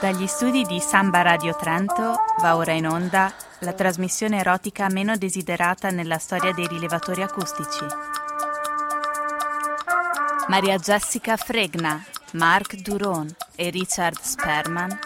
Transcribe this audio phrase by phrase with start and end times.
[0.00, 5.90] Dagli studi di Samba Radio Trento va ora in onda la trasmissione erotica meno desiderata
[5.90, 7.86] nella storia dei rilevatori acustici.
[10.48, 14.98] Maria Jessica Fregna, Mark Duron e Richard Sperman,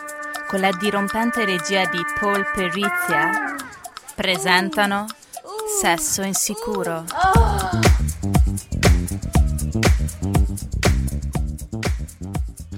[0.49, 3.55] con la dirompente regia di Paul Perizia,
[4.17, 5.07] presentano
[5.81, 7.05] Sesso insicuro.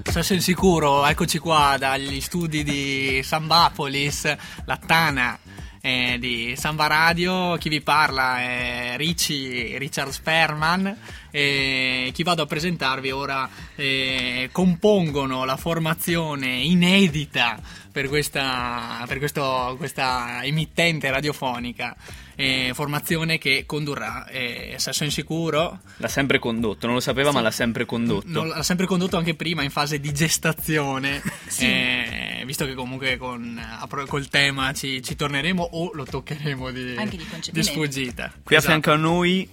[0.03, 4.35] Sesso insicuro, eccoci qua dagli studi di Sambapolis,
[4.65, 5.39] la Tana
[5.81, 7.57] eh, di Samba Radio.
[7.57, 10.95] Chi vi parla è Ricci, Richard Sperman.
[11.31, 17.59] E chi vado a presentarvi ora eh, compongono la formazione inedita
[17.91, 21.95] per questa, per questo, questa emittente radiofonica.
[22.41, 25.81] Eh, formazione che condurrà eh, Sesso Insicuro.
[25.97, 27.35] L'ha sempre condotto, non lo sapeva, Sì.
[27.35, 28.27] ma l'ha sempre condotto.
[28.27, 31.21] Non- l'ha sempre condotto anche prima in fase di gestazione,
[31.59, 36.95] eh, visto che comunque con, a col tema ci, ci torneremo o lo toccheremo di,
[36.97, 37.71] Anche di concepimento.
[37.71, 38.33] sfuggita.
[38.43, 38.71] Qui a Esatto.
[38.81, 39.47] fianco a noi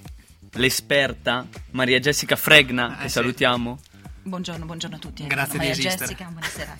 [0.53, 3.15] l'esperta Maria Jessica Fregna, Eh, che sì.
[3.15, 3.79] salutiamo.
[4.23, 5.27] Buongiorno, buongiorno a tutti.
[5.27, 5.99] Grazie di Maria esistere.
[5.99, 6.79] Jessica, buonasera.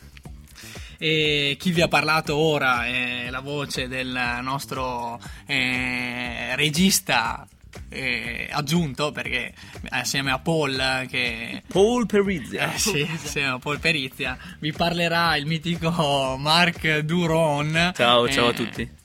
[0.99, 7.47] E chi vi ha parlato ora è la voce del nostro eh, regista
[7.89, 9.53] eh, aggiunto, perché
[9.91, 11.63] assieme a Paul che...
[11.69, 12.75] Paul Perizia.
[12.75, 17.93] Eh sì, assieme a Paul Perizia vi parlerà il mitico Mark Duron.
[17.95, 18.97] Ciao, ciao a Eh, tutti.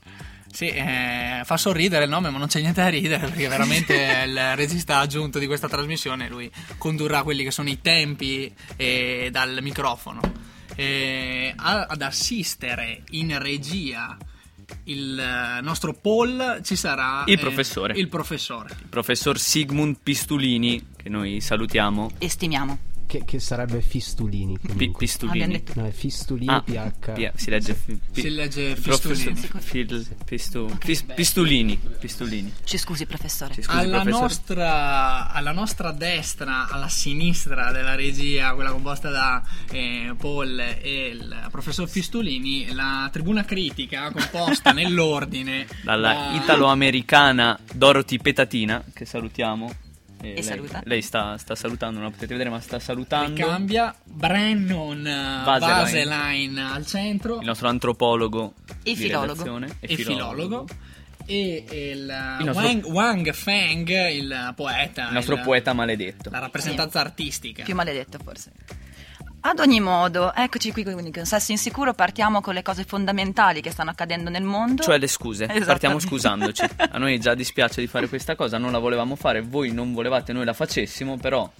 [0.52, 4.56] Sì, eh, fa sorridere il nome, ma non c'è niente da ridere perché veramente il
[4.56, 6.30] regista aggiunto di questa trasmissione.
[6.30, 10.33] Lui condurrà quelli che sono i tempi eh, dal microfono.
[10.76, 14.18] Eh, ad assistere in regia
[14.86, 17.94] il eh, nostro Paul ci sarà Il eh, professore.
[17.98, 18.70] il professore.
[18.80, 22.12] Il professor Sigmund Pistulini, che noi salutiamo.
[22.18, 22.92] Estimiamo.
[23.14, 24.58] Che, che sarebbe Fistulini.
[24.58, 24.98] Comunque.
[25.06, 25.44] Pistulini.
[25.44, 27.14] Abbiamo detto- No, è Fistulini Ah, PH.
[27.14, 29.36] via, si legge fi- pi- Si legge Fistulini.
[29.60, 31.78] fil- pistu- pis- Pistulini.
[32.00, 32.52] Pistulini.
[32.64, 33.54] Ci scusi, professore.
[33.54, 34.22] Ci scusi, Alla professor.
[34.22, 41.48] nostra, alla nostra destra, alla sinistra della regia, quella composta da eh, Paul e il
[41.52, 49.72] professor Fistolini, la tribuna critica composta nell'ordine Dalla da- italo-americana Dorothy Petatina, che salutiamo.
[50.24, 50.82] E lei, saluta.
[50.86, 53.36] Lei sta, sta salutando, non la potete vedere, ma sta salutando.
[53.36, 56.06] Ricambia Brennon eh, Vaseline.
[56.06, 59.60] Vaseline al centro Il nostro antropologo E filologo.
[59.80, 60.68] e filologo
[61.26, 66.30] e il, Il nostro- Wang, Wang Feng, il poeta, Il nostro il- poeta maledetto.
[66.30, 67.64] la rappresentanza artistica.
[67.64, 68.52] Più maledetto, forse.
[69.46, 73.72] Ad ogni modo, eccoci qui quindi con Sesso Insicuro, partiamo con le cose fondamentali che
[73.72, 74.82] stanno accadendo nel mondo.
[74.82, 75.66] Cioè le scuse, Esattamente.
[75.66, 76.64] partiamo scusandoci.
[76.78, 80.32] A noi già dispiace di fare questa cosa, non la volevamo fare, voi non volevate
[80.32, 81.52] noi la facessimo, però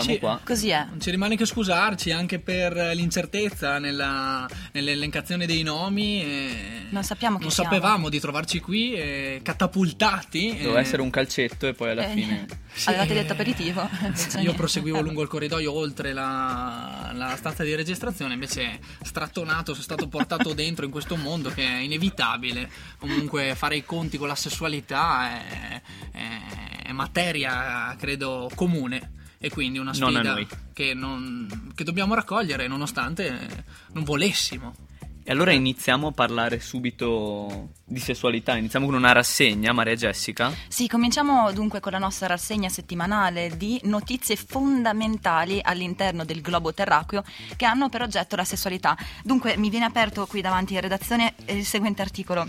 [0.00, 0.20] siamo Sì.
[0.20, 0.40] qua.
[0.44, 0.84] Così è.
[0.88, 6.22] Non ci rimane che scusarci anche per l'incertezza nella- nell'elencazione dei nomi.
[6.22, 6.56] e
[6.90, 7.70] Non sappiamo chi Non siamo.
[7.70, 10.56] sapevamo di trovarci qui, e catapultati.
[10.58, 12.46] Doveva e- essere un calcetto e poi alla Eh, fine...
[12.74, 13.88] Sì, Avevate eh, detto aperitivo?
[14.42, 20.08] Io proseguivo lungo il corridoio oltre la, la stanza di registrazione, invece strattonato, sono stato
[20.08, 22.68] portato dentro in questo mondo che è inevitabile.
[22.98, 29.12] Comunque fare i conti con la sessualità è, è- è materia, credo, comune.
[29.44, 30.46] E quindi una Non sfida noi.
[30.72, 34.74] che, non- che dobbiamo raccogliere nonostante non volessimo.
[35.22, 40.50] E allora iniziamo a parlare subito di sessualità, iniziamo con una rassegna, Maria Jessica.
[40.68, 47.22] Sì, cominciamo dunque con la nostra rassegna settimanale di notizie fondamentali all'interno del globo terracqueo
[47.56, 48.96] che hanno per oggetto la sessualità.
[49.22, 52.46] Dunque, mi viene aperto qui davanti in redazione il seguente articolo.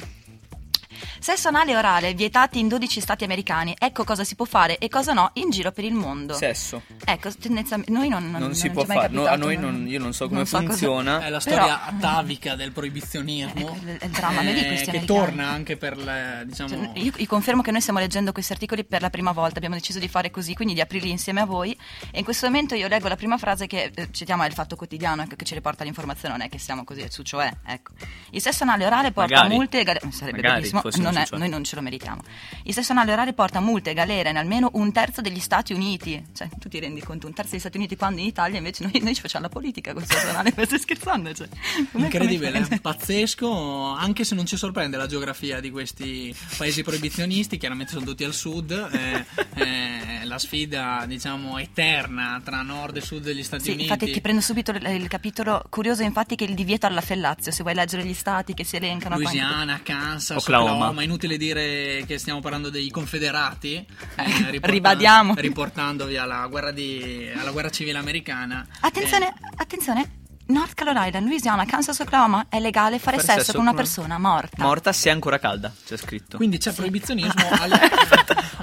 [1.25, 3.74] Sesso anale e orale vietati in 12 stati americani.
[3.80, 6.36] Ecco cosa si può fare e cosa no in giro per il mondo.
[6.36, 6.84] Sesso.
[7.03, 9.72] Ecco, tendenzialmente noi non, non, Non, si non può è fare, no, a noi non-
[9.74, 11.25] non, io non so come non so cosa- funziona.
[11.25, 13.59] È la Però- storia atavica del proibizionismo.
[13.59, 15.06] Ecco, il- il dramma eh, che americani.
[15.06, 18.84] torna anche per le, diciamo, Cioè, io, io confermo che noi stiamo leggendo questi articoli
[18.85, 21.76] per la prima volta, abbiamo deciso di fare così, quindi di aprirli insieme a voi
[22.11, 24.76] e in questo momento io leggo la prima frase che eh, citiamo è il fatto
[24.76, 27.94] quotidiano ecco, che ci riporta l'informazione, non è che siamo così su cioè, ecco.
[28.29, 29.55] Il sesso anale orale porta Magari.
[29.55, 31.40] multe e galere, sarebbe Magari bellissimo, un non è- cioè.
[31.40, 32.22] noi non ce lo meritiamo.
[32.64, 36.23] Il sesso anale orale porta multe e galere in almeno un terzo degli Stati Uniti,
[36.35, 39.00] cioè tu ti rendi conto, un terzo degli Stati Uniti quando in Italia invece noi,
[39.02, 41.34] noi ci facciamo la politica con il sesso anale, stai scherzando?
[41.34, 41.47] Cioè,
[41.94, 47.94] Incredibile, come- pazzesco, anche se non ci sorprende la geografia di questi paesi proibizionisti, chiaramente
[47.94, 49.26] sono tutti al sud, eh,
[49.56, 53.84] eh, la sfida diciamo eterna tra nord e sud degli Stati Sì, Uniti.
[53.84, 57.64] infatti ti prendo subito il, il capitolo curioso infatti che il divieto alla fellazio, se
[57.64, 60.72] vuoi leggere gli stati che si elencano Louisiana, Kansas, Oklahoma.
[60.73, 63.85] Oklahoma, inutile dire che stiamo parlando dei confederati, eh,
[64.52, 65.34] riporta- ribadiamo.
[65.35, 68.66] riportandovi alla guerra, di- alla guerra civile americana.
[68.81, 70.23] Attenzione, attenzione.
[70.47, 74.61] North Carolina, Louisiana, Kansas, Oklahoma è legale fare, Fare sesso, con una persona morta.
[74.63, 76.37] Morta se è ancora calda, c'è scritto.
[76.37, 77.79] Quindi c'è proibizionismo al-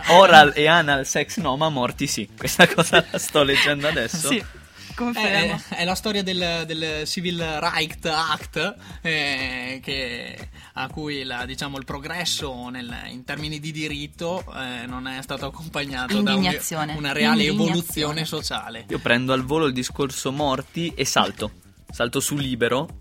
[0.08, 2.28] Oral e anal sex no, ma morti sì.
[2.36, 4.28] Questa cosa la sto leggendo adesso.
[4.28, 4.40] Sì,
[4.94, 5.60] confermo.
[5.68, 11.78] È, è la storia del, del Civil Rights Act eh, che- a cui la- diciamo,
[11.78, 16.42] il progresso nel- in termini di diritto eh, non è stato accompagnato da un-
[16.96, 18.84] una reale evoluzione sociale.
[18.88, 21.50] Io prendo al volo il discorso morti e salto.
[21.90, 23.00] Salto su libero.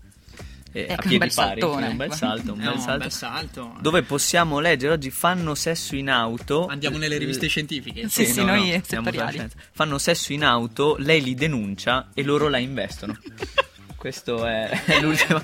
[0.72, 1.62] Eh, Ecco, a un piedi bel pari.
[1.62, 2.16] Un bel ecco.
[2.16, 2.98] salto, un bel un salto.
[2.98, 3.76] bel salto.
[3.80, 6.66] Dove possiamo leggere oggi fanno sesso in auto.
[6.66, 8.08] Andiamo nelle riviste scientifiche.
[8.08, 9.32] Sì, sì, noi stiamo settoriali.
[9.38, 13.16] facendo- Fanno sesso in auto, lei li denuncia e loro la investono.
[13.96, 15.40] Questo è, è l'ultima.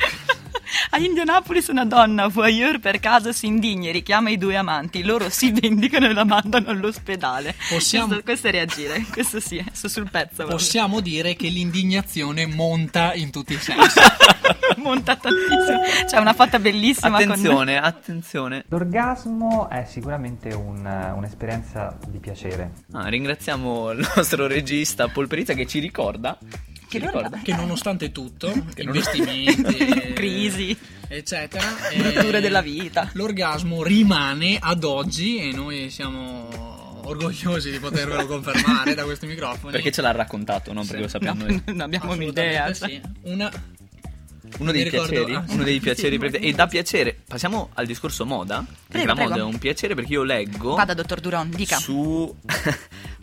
[0.91, 5.29] A Indianapolis una donna voyeur per caso si indigna e richiama i due amanti, loro
[5.29, 7.55] si vendicano e la mandano all'ospedale.
[7.69, 10.47] Possiamo- Questo, questo è reagire, questo sì, sto sul pezzo.
[10.47, 13.99] Possiamo dire che l'indignazione monta in tutti i sensi.
[14.79, 15.81] Monta tantissimo.
[16.07, 18.65] C'è una foto bellissima Attenzione, attenzione.
[18.69, 22.73] L'orgasmo è sicuramente un- un'esperienza di piacere.
[22.93, 26.39] Ah, ringraziamo il nostro regista Polperizza che ci ricorda.
[26.89, 27.41] Che ricorda.
[27.43, 30.77] che nonostante tutto, investimenti, con crisi,
[31.07, 31.65] eccetera,
[31.97, 33.11] brutture eh, della vita.
[33.13, 39.73] l'orgasmo rimane ad oggi e noi siamo orgogliosi di potervelo confermare da questi microfoni.
[39.73, 41.63] Perché ce l'ha raccontato, non perché lo sappiamo noi.
[41.67, 42.73] non abbiamo un'idea.
[42.73, 43.01] sì.
[43.23, 43.51] Una,
[44.59, 47.19] Uno dei ricordo- piaceri, ah, uno dei sì, piaceri sì, pre- e da piacere.
[47.27, 48.65] Passiamo al discorso moda.
[48.65, 49.49] Perché Prego, la moda prego.
[49.49, 51.77] è un piacere perché io leggo Vada, dottor Duron, dica.
[51.77, 52.35] su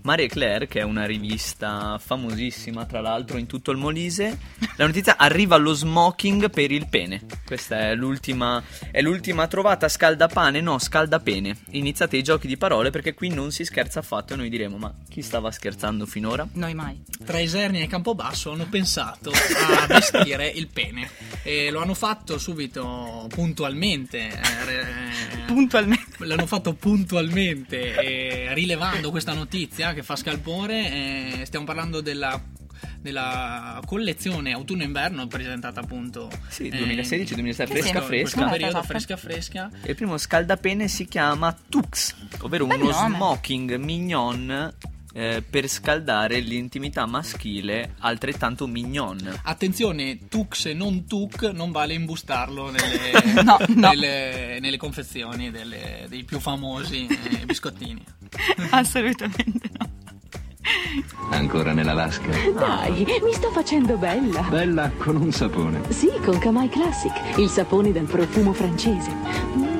[0.06, 4.38] Marie Claire, che è una rivista famosissima, tra l'altro, in tutto il Molise.
[4.76, 7.24] La notizia arriva lo smoking per il pene.
[7.44, 8.62] Questa è l'ultima,
[8.92, 11.58] è l'ultima trovata scaldapane, no, scaldapene.
[11.72, 14.94] Iniziate i giochi di parole perché qui non si scherza affatto e noi diremo: ma
[15.10, 16.48] chi stava scherzando finora?
[16.54, 17.02] Noi mai.
[17.26, 21.10] tra Isernia e Campobasso hanno pensato a vestire il pene
[21.42, 26.26] e lo hanno fatto subito puntualmente eh, Puntualmente.
[26.26, 32.40] l'hanno fatto puntualmente eh, rilevando questa notizia che fa scalpore eh, stiamo parlando della
[33.00, 38.38] della collezione autunno-inverno presentata appunto Sì, eh, 2016, 2017, in fresca, in fresca.
[38.38, 43.16] questo periodo fresca fresca E il primo scaldapene si chiama Tux, ovvero Bel uno nome.
[43.16, 44.74] smoking mignon
[45.18, 49.40] eh, per scaldare l'intimità maschile altrettanto mignon.
[49.44, 53.12] Attenzione, Tux e non Tuk non vale imbustarlo nelle,
[53.44, 53.88] No, no.
[53.90, 58.04] nelle- nelle confezioni delle- dei più famosi eh, biscottini.
[58.72, 59.90] Assolutamente no.
[61.30, 62.32] Ancora nella vasca?
[62.58, 64.42] Dai, mi sto facendo bella.
[64.42, 65.82] Bella con un sapone.
[65.94, 69.75] Sì, con Kamai Classic, il sapone dal profumo francese.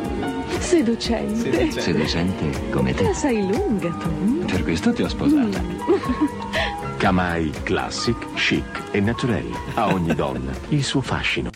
[0.66, 1.72] Mm, seducente.
[1.80, 4.46] Seducente come Te la sei lunga tu.
[4.46, 5.62] Per questo ti ho sposata.
[6.98, 9.48] Kamai Classic, chic e naturel.
[9.76, 11.52] A ogni donna il suo fascino.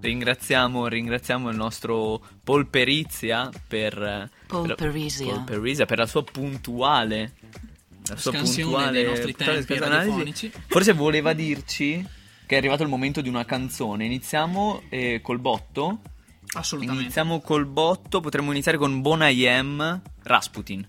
[0.00, 5.26] Ringraziamo, ringraziamo il nostro Polperizia per, eh, Polperizia.
[5.26, 7.32] per, Polperizia per la sua puntuale
[8.06, 10.50] la sua puntuale dei nostri tempi radiofonici.
[10.68, 12.02] Forse voleva dirci
[12.46, 14.06] che è arrivato il momento di una canzone.
[14.06, 16.00] Iniziamo eh, col botto.
[16.54, 17.02] Assolutamente.
[17.02, 18.20] Iniziamo col botto.
[18.20, 20.88] Potremmo iniziare con Bon Am Rasputin.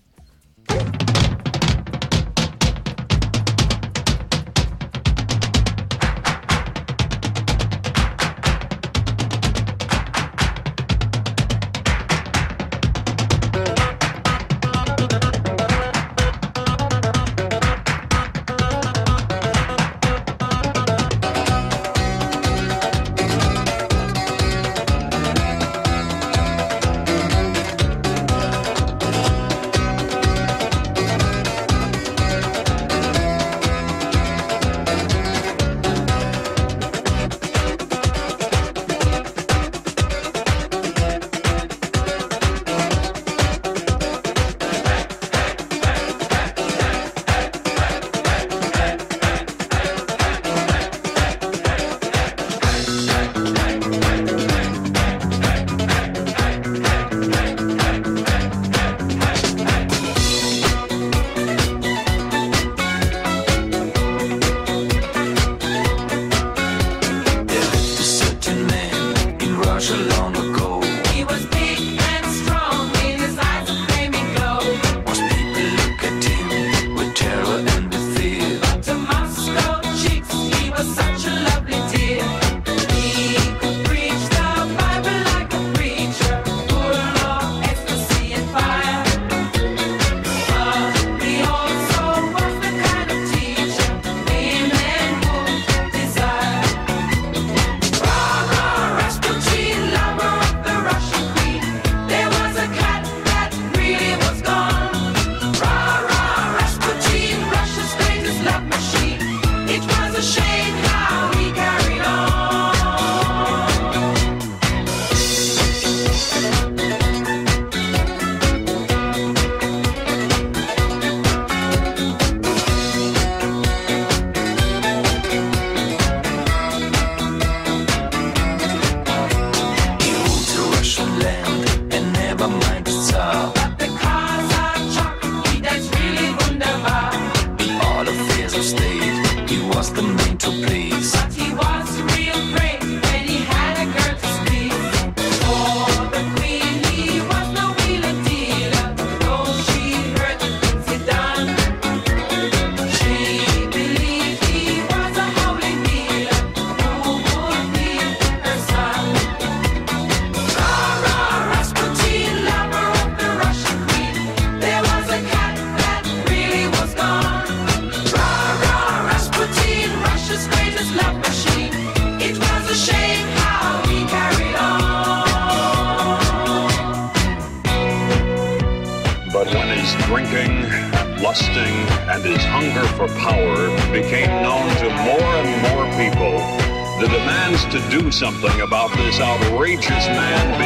[188.16, 190.58] Something about this outrageous man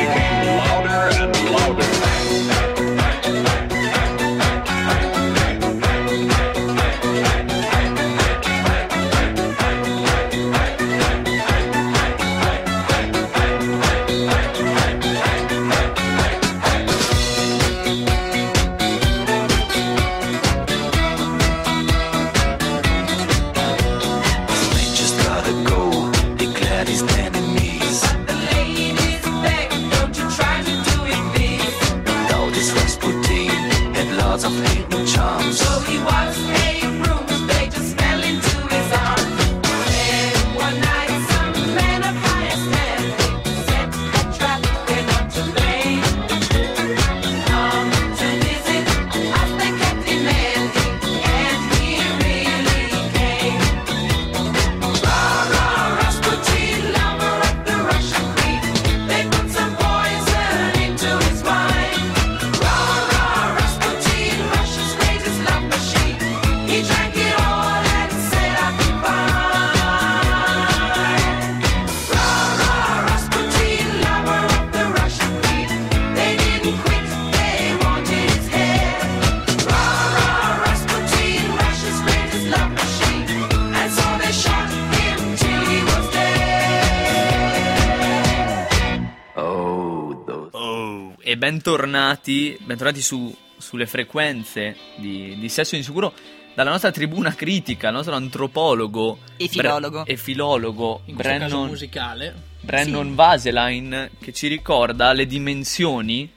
[91.31, 96.13] e bentornati, bentornati su- sulle frequenze di, di Sesso Insicuro
[96.55, 100.03] dalla nostra tribuna critica, il nostro antropologo E filologo.
[100.03, 102.35] Bre- e filologo In questo caso Brennan, musicale.
[102.63, 106.29] Brennan Vaselain che ci ricorda le dimensioni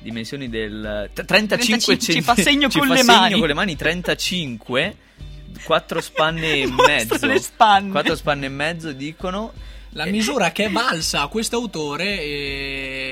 [0.00, 3.38] dimensioni del t- 35 35, ci fa centi- segno ci con fa le segno mani.
[3.38, 4.96] con le mani 35
[5.64, 7.90] quattro spanne e mezzo le spanne.
[7.90, 9.52] quattro spanne e mezzo dicono
[9.92, 12.18] La Eh, misura che è valsa a questo autore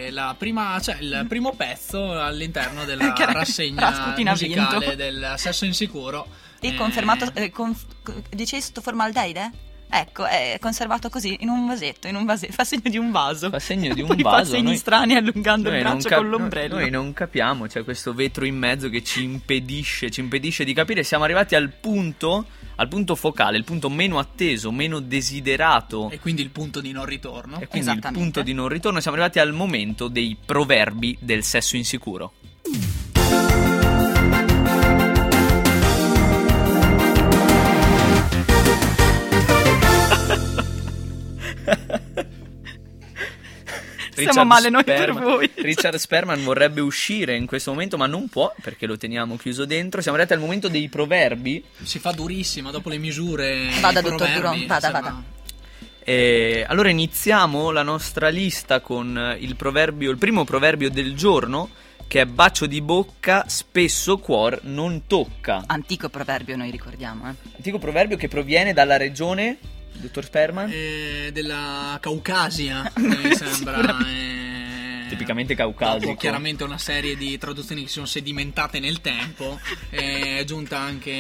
[0.06, 4.30] è la prima, cioè il primo pezzo all'interno della rassegna vinto.
[4.30, 6.26] musicale del Sesso Insicuro.
[6.60, 9.50] E Eh, confermato, eh, conf- co- dicevi sotto formaldeide?
[9.88, 13.50] Ecco, è conservato così, in un vasetto, in un vasetto, fa segno di un vaso.
[13.50, 16.18] fa segno di un Poi vaso fa segni noi- strani allungando il Noi braccio cap-
[16.18, 16.74] con l'ombrello.
[16.76, 21.04] Noi non capiamo, c'è questo vetro in mezzo che ci impedisce, ci impedisce di capire.
[21.04, 26.10] Siamo arrivati al punto, al punto focale, il punto meno atteso, meno desiderato.
[26.10, 27.60] E quindi il punto di non ritorno.
[27.60, 29.00] E quindi il punto di non ritorno.
[29.00, 32.32] Siamo arrivati al momento dei proverbi del sesso insicuro.
[44.16, 45.50] Stiamo male noi per voi.
[45.56, 50.00] Richard Sperman vorrebbe uscire in questo momento, ma non può perché lo teniamo chiuso dentro.
[50.00, 51.62] Siamo arrivati al momento dei proverbi.
[51.82, 53.68] Si fa durissima dopo le misure.
[53.80, 55.22] Vada, dottor Duron, vada, vada.
[56.08, 61.70] E allora iniziamo la nostra lista con il proverbio, il primo proverbio del giorno,
[62.06, 65.64] che è bacio di bocca, spesso cuor non tocca.
[65.66, 67.34] Antico proverbio, noi ricordiamo, eh.
[67.56, 69.58] Antico proverbio che proviene dalla regione,
[69.98, 70.70] dottor Sperman?
[70.72, 73.96] Eh, della Caucasia, mi sembra.
[74.08, 74.44] eh,
[75.08, 76.16] Tipicamente Dopo caucasico.
[76.16, 81.12] chiaramente una serie di traduzioni che si sono sedimentate nel tempo, è giunta anche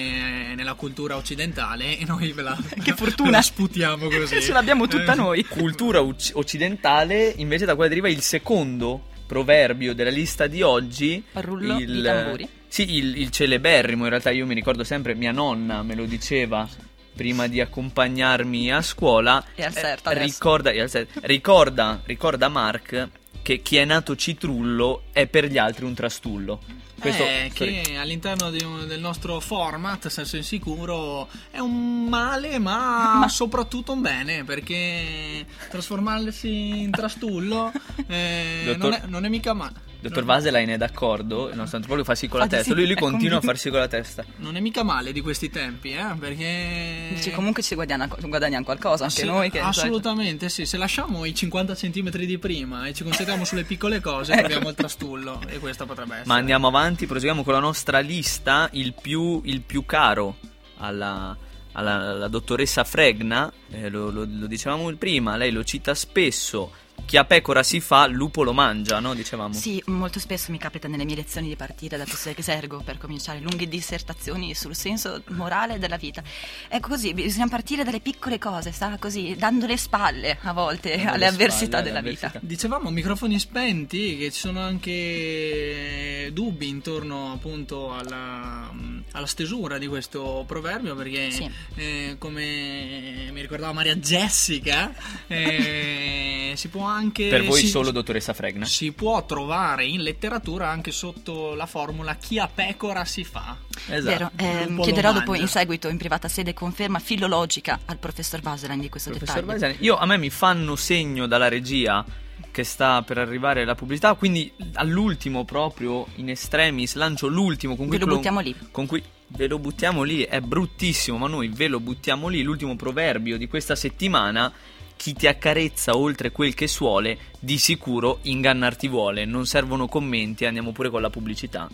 [0.56, 3.30] nella cultura occidentale e noi ve la, Che fortuna.
[3.30, 4.40] ve la sputiamo così.
[4.42, 5.44] Ce l'abbiamo tutta Eh, noi.
[5.44, 11.22] Cultura uc- occidentale, invece da quale deriva il secondo proverbio della lista di oggi.
[11.34, 12.48] Rullo il, di tamburi.
[12.66, 16.68] Sì, il, il celeberrimo, in realtà io mi ricordo sempre, mia nonna me lo diceva
[17.16, 19.42] prima di accompagnarmi a scuola.
[19.56, 20.24] Al CERT adesso.
[20.24, 21.20] ricorda, e al CERT.
[21.22, 23.08] ricorda, ricorda Mark
[23.42, 26.60] che chi è nato citrullo è per gli altri un trastullo.
[26.98, 27.82] Questo, eh, sorry.
[27.82, 34.00] che all'interno di un- del nostro format, senso insicuro, è un male, ma, soprattutto un
[34.00, 37.72] bene, perché trasformarsi in trastullo
[38.08, 39.84] eh, Dottor- non, è, non è mica male.
[40.00, 42.94] dottor Vaselain è d'accordo, il nostro antropologo fa sì con la testa, sì, lui, lui
[42.96, 44.24] continua a farsi con la testa.
[44.36, 46.14] Non è mica male di questi tempi, eh?
[46.18, 47.08] Perché.
[47.14, 49.50] Dici, comunque ci guadagna- guadagniamo qualcosa anche Sì, noi.
[49.50, 54.00] Che, assolutamente sì, se lasciamo i 50 cm di prima e ci concentriamo sulle piccole
[54.00, 54.40] cose, Ecco.
[54.42, 56.28] troviamo il trastullo e questo potrebbe essere.
[56.28, 60.36] Ma andiamo avanti, proseguiamo con la nostra lista, il più, il più caro
[60.78, 61.36] alla,
[61.72, 66.70] alla- alla dottoressa Fregna, eh, lo, lo- lo dicevamo prima, lei lo cita spesso,
[67.04, 69.14] chi a pecora si fa, lupo lo mangia, no?
[69.14, 69.54] Dicevamo.
[69.54, 72.04] Sì, molto spesso mi capita nelle mie lezioni di partire da
[72.36, 76.22] Esergo per cominciare lunghe dissertazioni sul senso morale della vita.
[76.68, 81.10] È così, bisogna partire dalle piccole cose, sta così, dando le spalle a volte Dando
[81.10, 82.26] alle le avversità spalle della alle vita.
[82.26, 82.46] avversità.
[82.46, 88.72] Dicevamo microfoni spenti, che ci sono anche dubbi intorno appunto alla,
[89.12, 91.50] alla stesura di questo proverbio, perché Sì.
[91.76, 94.92] eh, come mi ricordava Maria Jessica,
[95.26, 97.28] eh, si può anche...
[97.28, 98.64] Per voi si- solo dottoressa Fregna?
[98.64, 103.56] Si può trovare in letteratura anche sotto la formula chi a pecora si fa.
[103.86, 108.80] Vero, Lupo lo chiederò dopo in seguito in privata sede conferma filologica al professor Vaselain
[108.80, 109.76] di questo Professor dettaglio.
[109.80, 112.04] Io a me mi fanno segno dalla regia
[112.50, 117.98] che sta per arrivare la pubblicità, quindi all'ultimo proprio in estremis lancio l'ultimo con cui
[117.98, 118.56] Ve lo buttiamo lì.
[118.70, 122.74] Con cui ve lo buttiamo lì, è bruttissimo, ma noi ve lo buttiamo lì, l'ultimo
[122.74, 124.50] proverbio di questa settimana.
[124.96, 129.24] Chi ti accarezza oltre quel che suole, di sicuro ingannarti vuole.
[129.24, 131.68] Non servono commenti, andiamo pure con la pubblicità.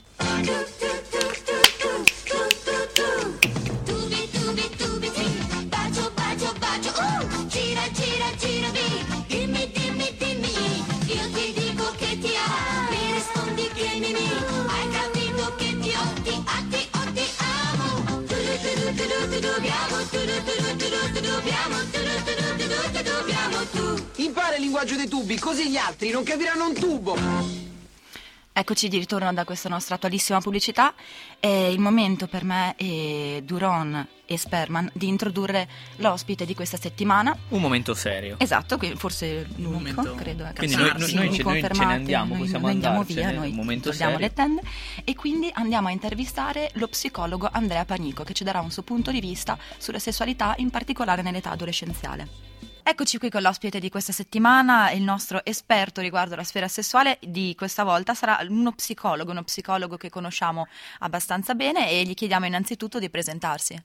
[24.17, 27.17] Impara il linguaggio dei tubi, così gli altri non capiranno un tubo.
[28.55, 30.93] Eccoci di ritorno da questa nostra attualissima pubblicità.
[31.41, 37.35] È il momento per me e Duron e Sperman di introdurre l'ospite di questa settimana.
[37.49, 38.37] Un momento serio.
[38.39, 40.45] Esatto, forse l'unico, momento credo.
[40.45, 40.55] ecco.
[40.57, 43.31] Quindi noi- noi- sì, noi ce- noi ce ne andiamo, noi- possiamo noi andiamo via,
[43.31, 44.27] noi un momento togliamo serio.
[44.27, 44.63] le tende
[45.05, 49.11] e quindi andiamo a intervistare lo psicologo Andrea Panico che ci darà un suo punto
[49.11, 52.51] di vista sulla sessualità, in particolare nell'età adolescenziale.
[52.85, 57.55] Eccoci qui con l'ospite di questa settimana, il nostro esperto riguardo la sfera sessuale di
[57.57, 60.67] questa volta sarà uno psicologo, uno psicologo che conosciamo
[60.99, 63.81] abbastanza bene e gli chiediamo innanzitutto di presentarsi.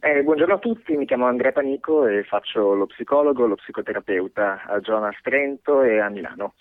[0.00, 4.80] Eh, buongiorno a tutti, mi chiamo Andrea Panico e faccio lo psicologo, lo psicoterapeuta a
[4.80, 6.54] Jonas Trento e a Milano.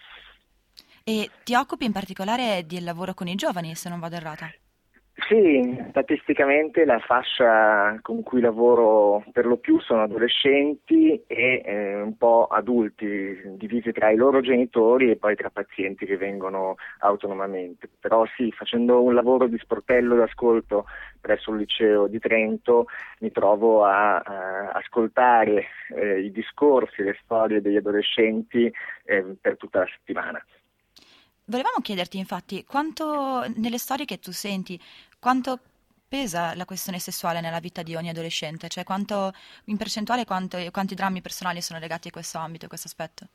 [1.04, 4.52] E ti occupi in particolare del lavoro con i giovani, se non vado errata.
[5.26, 12.16] Sì, statisticamente la fascia con cui lavoro per lo più sono adolescenti e eh, un
[12.18, 17.90] po' adulti, divisi tra i loro genitori e poi tra pazienti che vengono autonomamente.
[18.00, 20.86] Però sì, facendo un lavoro di sportello d'ascolto
[21.20, 22.86] presso il liceo di Trento
[23.20, 28.72] mi trovo a, a ascoltare eh, i discorsi, le storie degli adolescenti
[29.04, 30.46] eh, per tutta la settimana.
[31.50, 34.78] Volevamo chiederti infatti quanto nelle storie che tu senti,
[35.20, 35.60] quanto
[36.08, 39.32] pesa la questione sessuale nella vita di ogni adolescente, cioè quanto
[39.66, 43.28] in percentuale quanto- quanti drammi personali sono legati a questo ambito, a questo aspetto.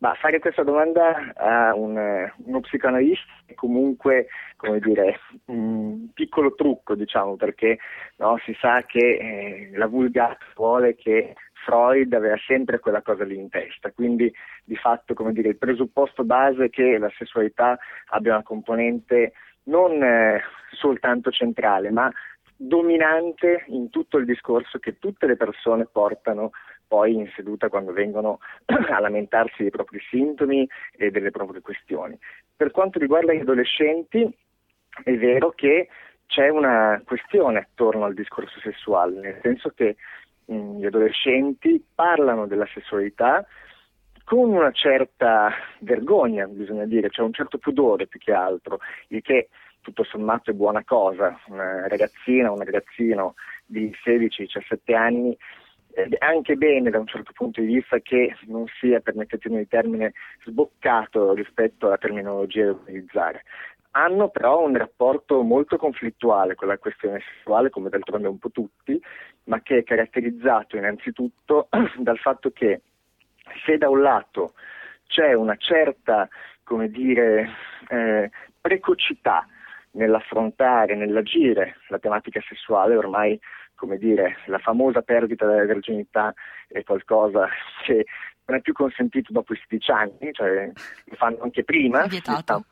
[0.00, 1.96] Ma fare questa domanda a un,
[2.44, 7.78] uno psicoanalista è comunque, come dire, un piccolo trucco, diciamo, perché
[8.16, 11.34] no, si sa che eh, la vulgata vuole che
[11.64, 14.32] Freud aveva sempre quella cosa lì in testa, quindi
[14.64, 19.32] di fatto, come dire, il presupposto base è che la sessualità abbia una componente
[19.64, 22.10] non eh, soltanto centrale, ma
[22.56, 26.50] dominante in tutto il discorso che tutte le persone portano
[26.86, 32.18] poi in seduta quando vengono a lamentarsi dei propri sintomi e delle proprie questioni.
[32.56, 34.32] Per quanto riguarda gli adolescenti,
[35.02, 35.88] è vero che
[36.26, 39.96] c'è una questione attorno al discorso sessuale, nel senso che
[40.46, 43.44] mh, gli adolescenti parlano della sessualità
[44.24, 49.48] con una certa vergogna, bisogna dire, cioè un certo pudore più che altro, il che
[49.82, 51.38] tutto sommato è buona cosa.
[51.48, 53.34] Una ragazzina, un ragazzino
[53.66, 55.36] di 16-17 anni
[55.94, 60.12] è anche bene da un certo punto di vista che non sia, permettetemi il termine,
[60.44, 63.44] sboccato rispetto alla terminologia da utilizzare.
[63.92, 69.00] Hanno però un rapporto molto conflittuale con la questione sessuale, come d'altronde un po' tutti,
[69.44, 72.80] ma che è caratterizzato innanzitutto dal fatto che
[73.64, 74.54] se da un lato
[75.06, 76.28] c'è una certa,
[76.62, 77.50] come dire,
[77.88, 78.30] eh,
[78.60, 79.46] precocità
[79.92, 83.38] nell'affrontare, nell'agire la tematica sessuale, ormai
[83.74, 86.32] come dire, la famosa perdita della verginità
[86.68, 87.48] è qualcosa
[87.84, 88.06] che
[88.46, 90.70] non è più consentito dopo i 16 anni, cioè
[91.04, 92.06] lo fanno anche prima.
[92.06, 92.64] Vietato.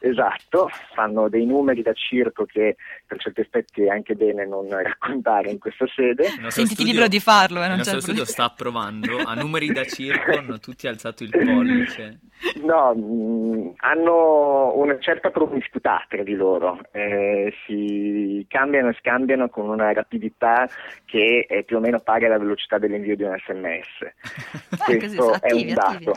[0.00, 2.76] Esatto, fanno dei numeri da circo che
[3.06, 6.26] per certi aspetti è anche bene non raccontare in questa sede.
[6.26, 9.72] Il Sentiti libero di farlo, eh, Il non c'è nostro studio sta approvando, a numeri
[9.72, 12.20] da circo hanno tutti alzato il pollice.
[12.62, 19.68] No, mh, hanno una certa promiscuità tra di loro, eh, si cambiano e scambiano con
[19.68, 20.68] una rapidità
[21.04, 24.80] che è più o meno pari alla velocità dell'invio di un sms.
[24.84, 26.12] così, Questo è attivi, un dato.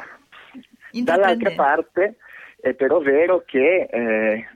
[0.92, 2.16] Dall'altra parte
[2.60, 4.48] è però vero che eh,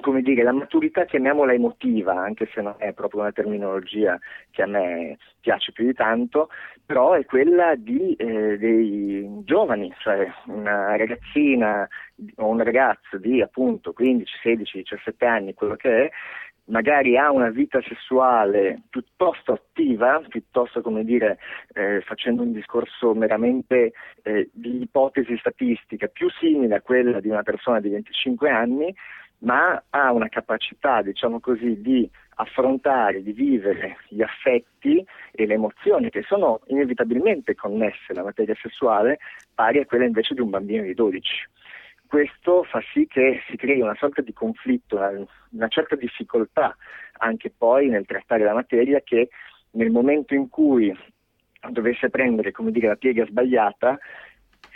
[0.00, 4.18] come dire, la maturità chiamiamola emotiva, anche se non è proprio una terminologia
[4.50, 6.48] che a me piace più di tanto,
[6.84, 11.88] però è quella di, eh, dei giovani, cioè una ragazzina
[12.36, 16.10] o un ragazzo di appunto 15, 16, 17 anni, quello che è,
[16.66, 21.38] magari ha una vita sessuale piuttosto attiva, piuttosto come dire,
[21.74, 27.42] eh, facendo un discorso meramente eh, di ipotesi statistica, più simile a quella di una
[27.42, 28.94] persona di 25 anni,
[29.38, 36.08] ma ha una capacità, diciamo così, di affrontare, di vivere gli affetti e le emozioni
[36.10, 39.18] che sono inevitabilmente connesse alla materia sessuale,
[39.54, 41.48] pari a quella invece di un bambino di 12
[42.06, 45.10] questo fa sì che si crei una sorta di conflitto, una,
[45.50, 46.76] una certa difficoltà
[47.18, 49.28] anche poi nel trattare la materia che
[49.72, 50.96] nel momento in cui
[51.70, 53.98] dovesse prendere come dire, la piega sbagliata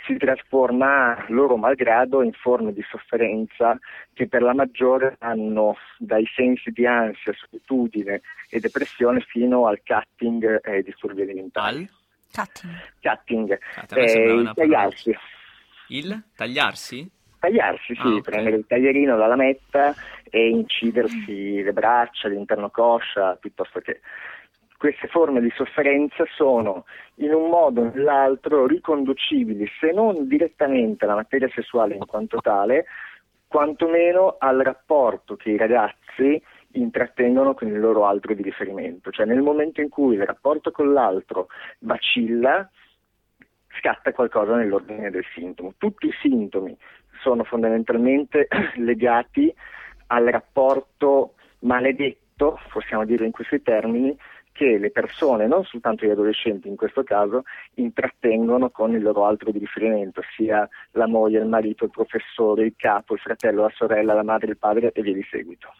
[0.05, 3.77] si trasforma loro malgrado in forme di sofferenza
[4.13, 10.61] che per la maggiore hanno dai sensi di ansia, solitudine e depressione fino al cutting
[10.63, 11.87] e disturbi alimentari.
[12.31, 12.77] Cutting.
[13.01, 13.59] Cutting,
[13.91, 15.17] me eh, tagliarsi.
[15.89, 17.11] Il tagliarsi?
[17.39, 18.21] Tagliarsi, sì, Ah, ok.
[18.21, 19.93] prendere il taglierino, la lametta
[20.29, 24.01] e incidersi le braccia, l'interno coscia, piuttosto che
[24.77, 31.15] queste forme di sofferenza sono in un modo o nell'altro riconducibili, se non direttamente alla
[31.15, 32.85] materia sessuale in quanto tale,
[33.47, 36.41] quantomeno al rapporto che i ragazzi
[36.73, 39.11] intrattengono con il loro altro di riferimento.
[39.11, 41.47] Cioè nel momento in cui il rapporto con l'altro
[41.79, 42.69] vacilla,
[43.79, 45.73] scatta qualcosa nell'ordine del sintomo.
[45.77, 46.75] Tutti i sintomi
[47.21, 49.53] sono fondamentalmente legati
[50.07, 54.17] al rapporto maledetto, possiamo dire in questi termini,
[54.59, 57.43] che le persone, non soltanto gli adolescenti in questo caso,
[57.75, 62.73] intrattengono con il loro altro di riferimento, sia la moglie, il marito, il professore, il
[62.75, 65.73] capo, il fratello, la sorella, la madre, il padre e via di seguito.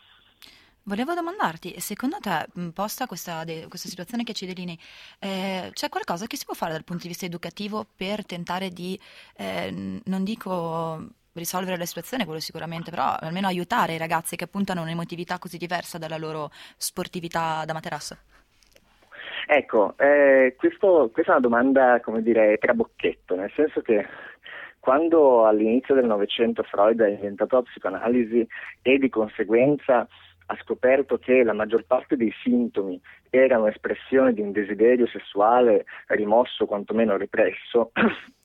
[0.84, 4.80] Volevo domandarti, secondo te, posta questa, questa situazione che ci delinei,
[5.20, 8.98] eh, c'è qualcosa che si può fare dal punto di vista educativo per tentare di,
[9.36, 14.72] eh, non dico risolvere la situazione, quello sicuramente, però almeno aiutare i ragazzi che appunto
[14.72, 18.18] hanno un'emotività così diversa dalla loro sportività da materasso?
[19.48, 24.06] Ecco, eh, questo- questa è una domanda, come dire, trabocchetto, nel senso che
[24.80, 28.48] quando all'inizio del Novecento Freud ha inventato la psicoanalisi
[28.82, 30.08] e di conseguenza
[30.52, 36.66] ha scoperto che la maggior parte dei sintomi erano espressione di un desiderio sessuale rimosso,
[36.66, 37.92] quantomeno represso,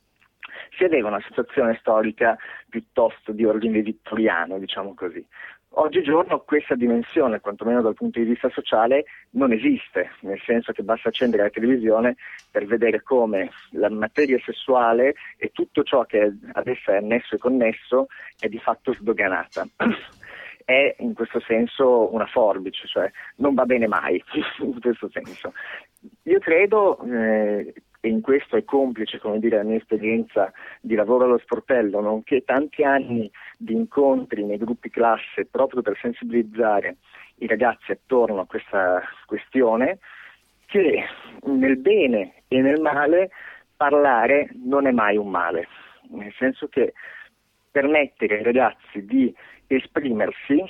[0.77, 2.37] si aveva una situazione storica
[2.69, 5.25] piuttosto di ordine vittoriano, diciamo così.
[5.77, 11.09] Oggigiorno questa dimensione, quantomeno dal punto di vista sociale, non esiste, nel senso che basta
[11.09, 12.15] accendere la televisione
[12.49, 17.39] per vedere come la materia sessuale e tutto ciò che ad essa è annesso e
[17.39, 18.07] connesso
[18.39, 19.67] è di fatto sdoganata.
[20.67, 24.23] È in questo senso una forbice, cioè non va bene mai,
[24.65, 25.53] in questo senso.
[26.23, 31.39] Io credo, eh, e in questo è complice dire, la mia esperienza di lavoro allo
[31.39, 36.99] sportello, nonché tanti anni di incontri nei gruppi classe proprio per sensibilizzare
[37.37, 40.01] i ragazzi attorno a questa questione,
[40.67, 41.03] che
[41.45, 43.31] nel bene e nel male
[43.75, 45.67] parlare non è mai un male,
[46.11, 46.93] nel senso che
[47.71, 49.35] permettere ai ragazzi di
[49.67, 50.63] esprimersi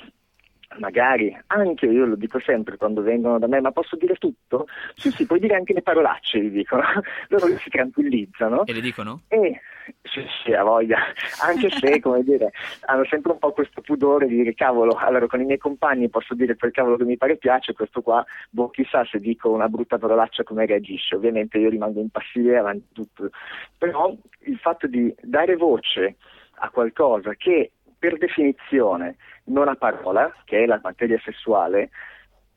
[0.77, 4.67] magari anche io lo dico sempre quando vengono da me, ma posso dire tutto?
[4.95, 6.83] Sì, sì, puoi dire anche le parolacce, gli dicono.
[7.29, 8.65] Loro si tranquillizzano.
[8.65, 9.21] E le dicono?
[9.27, 9.61] E
[10.01, 10.97] sì, sì, ha voglia,
[11.41, 12.51] anche se, come dire,
[12.85, 16.33] hanno sempre un po' questo pudore di dire, cavolo, allora con i miei compagni posso
[16.33, 19.97] dire quel cavolo che mi pare piace, questo qua, boh, chissà se dico una brutta
[19.97, 21.15] parolaccia come reagisce.
[21.15, 23.29] Ovviamente io rimango impassibile avanti tutto.
[23.77, 26.15] Però il fatto di dare voce
[26.59, 27.71] a qualcosa che
[28.05, 29.15] per definizione
[29.45, 31.89] non ha parola, che è la materia sessuale,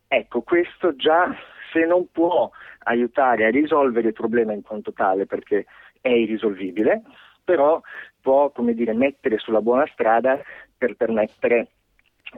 [0.07, 1.35] ecco, questo già
[1.73, 5.65] se non può aiutare a risolvere il problema in quanto tale, perché
[6.03, 7.01] è irrisolvibile,
[7.45, 7.81] però
[8.21, 10.39] può, come dire, mettere sulla buona strada
[10.77, 11.69] per permettere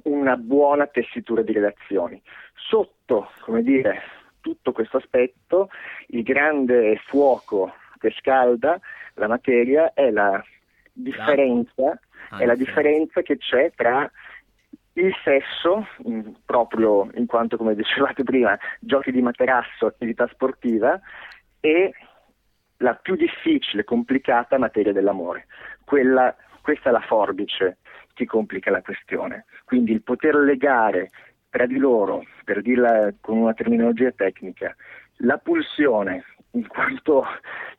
[0.05, 2.23] una buona tessitura di relazioni.
[2.55, 4.03] Sotto, come dire,
[4.41, 5.69] tutto questo aspetto,
[6.09, 8.79] il grande fuoco che scalda
[9.15, 10.41] la materia è la
[10.93, 11.99] differenza,
[12.39, 14.11] è la differenza che c'è tra
[14.95, 21.01] il sesso, mm, proprio in quanto, come dicevate prima, giochi di materasso, attività sportiva,
[21.61, 21.93] e
[22.79, 25.47] la più difficile, complicata materia dell'amore.
[25.85, 27.79] Quella, questa è la forbice
[28.15, 29.45] che complica la questione.
[29.65, 31.11] Quindi il poter legare
[31.51, 34.75] tra di loro, per dirla con una terminologia tecnica,
[35.19, 37.25] la pulsione in quanto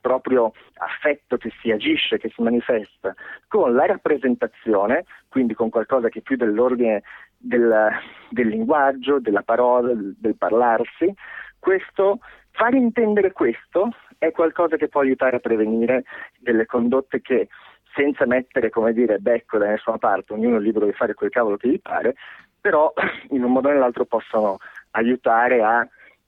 [0.02, 3.14] proprio affetto che si agisce, che si manifesta,
[3.48, 7.04] con la rappresentazione, quindi con qualcosa che è più dell'ordine
[7.38, 7.90] del,
[8.30, 11.14] del linguaggio, della parola, del, parlarsi,
[11.60, 12.20] questo,
[12.52, 16.04] far intendere questo è qualcosa che può aiutare a prevenire
[16.40, 17.48] delle condotte che
[17.94, 21.58] senza mettere, come dire, becco da nessuna parte, ognuno è libero di fare quel cavolo
[21.58, 22.16] che gli pare,
[22.60, 22.92] però
[23.30, 24.58] in un modo o nell'altro possono
[24.92, 25.88] aiutare a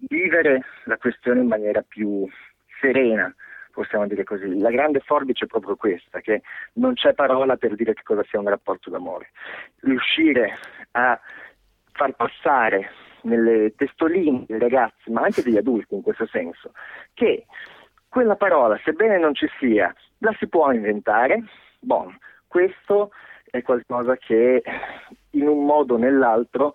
[0.09, 2.27] vivere la questione in maniera più
[2.79, 3.33] serena,
[3.73, 4.59] possiamo dire così.
[4.59, 8.39] La grande forbice è proprio questa, che non c'è parola per dire che cosa sia
[8.39, 9.31] un rapporto d'amore.
[9.81, 10.57] Riuscire
[10.91, 11.19] a
[11.91, 12.91] far passare
[13.23, 16.71] nelle testoline dei ragazzi, ma anche degli adulti in questo senso,
[17.13, 17.45] che
[18.07, 21.43] quella parola, sebbene non ci sia, la si può inventare,
[21.79, 22.15] bon,
[22.47, 23.11] questo
[23.49, 24.61] è qualcosa che
[25.31, 26.73] in un modo o nell'altro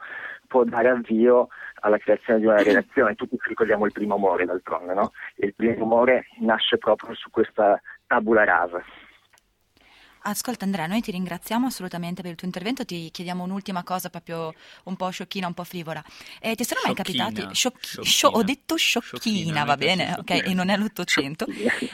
[0.48, 1.48] può dare avvio
[1.80, 3.14] alla creazione di una relazione.
[3.14, 5.12] Tutti ci ricordiamo il primo amore d'altronde, no?
[5.36, 8.82] E il primo amore nasce proprio su questa tabula rasa.
[10.30, 14.52] Ascolta Andrea, noi ti ringraziamo assolutamente per il tuo intervento, ti chiediamo un'ultima cosa proprio
[14.84, 16.04] un po' sciocchina, un po' frivola.
[16.38, 17.54] Eh, ti sono mai Sciocchina, capitati?
[17.54, 18.04] sciocchi- sciocchina.
[18.12, 20.16] scio- ho detto sciocchina, Sciocchina, va bene?
[20.18, 21.46] Ok, e non è l'Ottocento.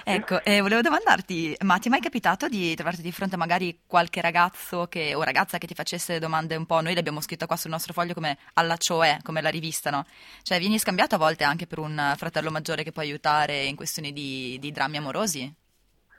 [0.03, 3.79] ecco, eh, volevo domandarti, ma ti è mai capitato di trovarti di fronte a magari
[3.87, 7.47] qualche ragazzo che- o ragazza che ti facesse domande un po', noi le abbiamo scritto
[7.47, 10.05] qua sul nostro foglio come alla cioè, come la rivista, no?
[10.43, 14.13] Cioè vieni scambiato a volte anche per un fratello maggiore che può aiutare in questioni
[14.13, 15.55] di, di drammi amorosi?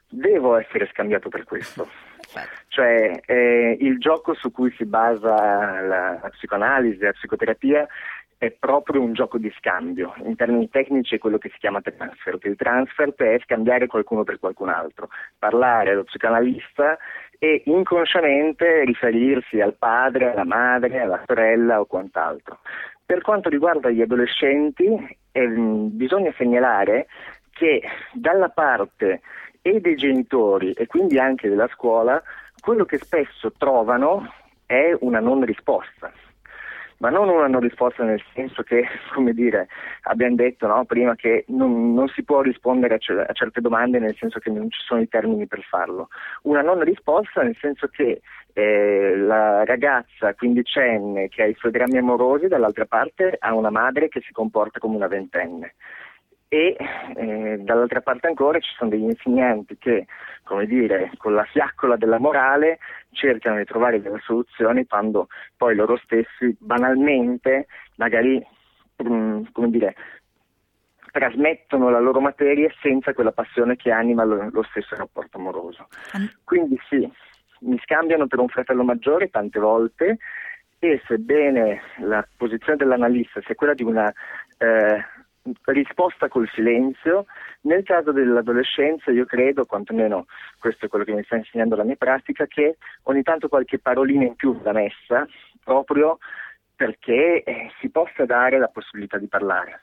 [0.08, 1.90] Devo essere scambiato per questo.
[2.68, 7.88] Cioè, eh, il gioco su cui si basa la, la psicoanalisi, la psicoterapia,
[8.38, 10.14] è proprio un gioco di scambio.
[10.24, 12.38] In termini tecnici è quello che si chiama transfer.
[12.42, 16.98] Il transfer è scambiare qualcuno per qualcun altro, parlare allo psicoanalista
[17.40, 22.60] e inconsciamente riferirsi al padre, alla madre, alla sorella o quant'altro.
[23.06, 24.86] Per quanto riguarda gli adolescenti,
[25.32, 27.08] ehm, bisogna segnalare
[27.52, 27.82] che
[28.14, 29.22] dalla parte
[29.68, 32.22] e dei genitori e quindi anche della scuola,
[32.62, 34.32] quello che spesso trovano
[34.68, 36.14] è una non risposta.
[36.98, 39.68] Ma non una non risposta nel senso che, come dire,
[40.04, 43.98] abbiamo detto no, prima che non, non si può rispondere a, cer- a certe domande
[43.98, 46.10] nel senso che non ci sono i termini per farlo.
[46.44, 48.22] Una non risposta nel senso che
[48.54, 54.10] eh, la ragazza quindicenne che ha i suoi drammi amorosi, dall'altra parte ha una madre
[54.10, 55.74] che si comporta come una ventenne
[56.48, 56.76] e
[57.16, 60.06] eh, dall'altra parte ancora ci sono degli insegnanti che,
[60.44, 62.80] come dire, con la fiaccola della morale
[63.12, 65.28] cercano di trovare delle soluzioni quando
[65.58, 68.46] poi loro stessi banalmente magari
[69.04, 69.96] mm, come dire,
[71.12, 75.88] trasmettono la loro materia senza quella passione che anima lo, lo stesso rapporto amoroso.
[76.44, 77.10] Quindi sì,
[77.62, 80.18] mi scambiano per un fratello maggiore tante volte
[80.80, 84.14] e sebbene la posizione dell'analista sia quella di una
[84.58, 85.04] eh,
[85.66, 87.26] risposta col silenzio,
[87.62, 90.26] nel caso dell'adolescenza io credo, quantomeno
[90.60, 94.24] questo è quello che mi sta insegnando la mia pratica, che ogni tanto qualche parolina
[94.24, 95.28] in più va messa
[95.64, 96.18] proprio
[96.76, 99.82] perché eh, si possa dare la possibilità di parlare.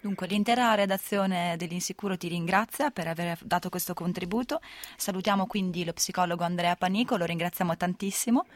[0.00, 4.60] Dunque, l'intera redazione dell'Insicuro ti ringrazia per aver dato questo contributo.
[4.96, 8.46] Salutiamo quindi lo psicologo Andrea Panico, lo ringraziamo tantissimo.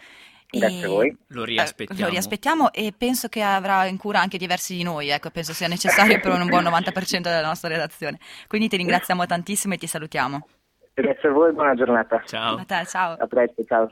[0.59, 1.17] Grazie a voi.
[1.29, 2.01] Lo Eh, riaspettiamo.
[2.03, 5.69] lo riaspettiamo e penso che avrà in cura anche diversi di noi, ecco, penso sia
[5.69, 8.19] necessario per un buon 90% della nostra redazione.
[8.47, 10.47] Quindi ti ringraziamo tantissimo e ti salutiamo.
[10.95, 12.23] Grazie a voi, buona giornata.
[12.25, 12.57] Ciao.
[12.57, 13.17] A te, ciao.
[13.19, 13.91] A presto, ciao.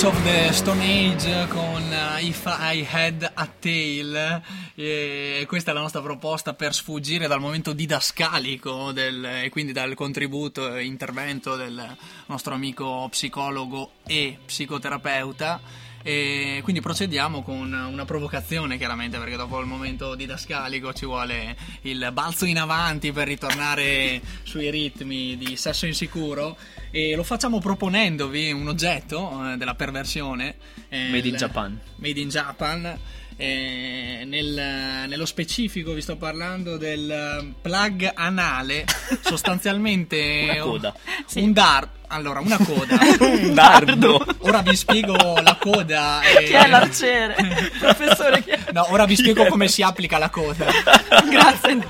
[0.00, 4.42] Stone Age con eh, If I Had a Tail.
[4.74, 9.92] E questa è la nostra proposta per sfuggire dal momento didascalico del- e quindi dal
[9.92, 15.60] contributo e intervento del nostro amico psicologo e psicoterapeuta
[16.02, 22.08] e quindi procediamo con una provocazione chiaramente perché dopo il momento didascalico ci vuole il
[22.12, 26.56] balzo in avanti per ritornare sui ritmi di sesso insicuro
[26.90, 30.56] e lo facciamo proponendovi un oggetto eh, della perversione
[30.88, 31.78] eh, Made in Japan.
[31.96, 32.98] Made in Japan
[33.36, 38.84] eh, nel- nello specifico vi sto parlando del plug anale
[39.20, 40.94] sostanzialmente Una coda.
[41.34, 44.24] un dardo allora una coda Un dardo.
[44.40, 47.36] ora vi spiego la coda e- Chi è l'arciere?
[47.78, 48.58] Professore, chi è?
[48.72, 50.66] No, ora vi spiego come si applica la coda.
[51.30, 51.88] Grazie.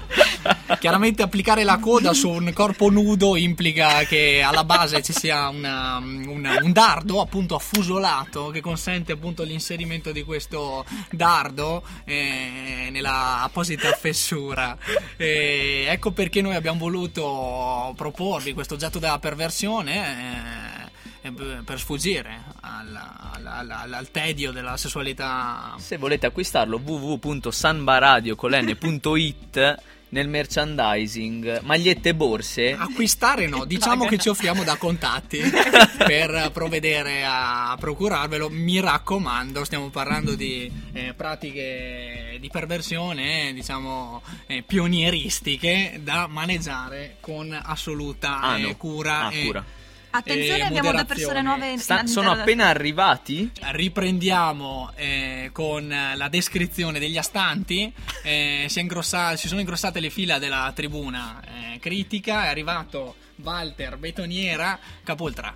[0.78, 5.96] Chiaramente applicare la coda su un corpo nudo implica che alla base ci sia una-
[5.98, 13.90] una- un dardo appunto affusolato che consente appunto l'inserimento di questo dardo eh, nella apposita
[13.92, 14.76] fessura.
[15.16, 20.09] E ecco perché noi abbiamo voluto proporvi questo oggetto della perversione.
[20.10, 20.90] Eh,
[21.22, 21.32] eh,
[21.64, 29.82] per sfuggire al, al- al- al tedio della sessualità Se volete acquistarlo www.sanbaradio.it
[30.12, 32.72] nel merchandising, magliette e borse.
[32.72, 35.38] Acquistare no, diciamo che ci offriamo da contatti
[36.04, 38.48] per provvedere a procurarvelo.
[38.50, 47.18] Mi raccomando, stiamo parlando di eh, pratiche di perversione, eh, diciamo eh, pionieristiche da maneggiare
[47.20, 49.26] con assoluta Ah, eh, cura.
[49.26, 49.64] Ah, e- cura.
[50.12, 53.50] Attenzione, abbiamo due persone nuove in Sta- sono appena arrivati.
[53.70, 57.92] Riprendiamo eh, con la descrizione degli astanti.
[58.22, 61.40] Eh, si, è ingrossa- si sono ingrossate le fila della tribuna
[61.74, 62.44] eh, critica.
[62.44, 65.54] È arrivato Walter Betoniera, Capoltra.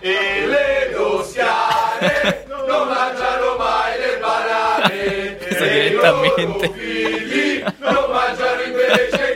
[0.00, 5.36] E le doschiane non mangiano mai le banane.
[5.40, 6.72] Questo direttamente.
[6.72, 9.33] Figli non mangiano invece i.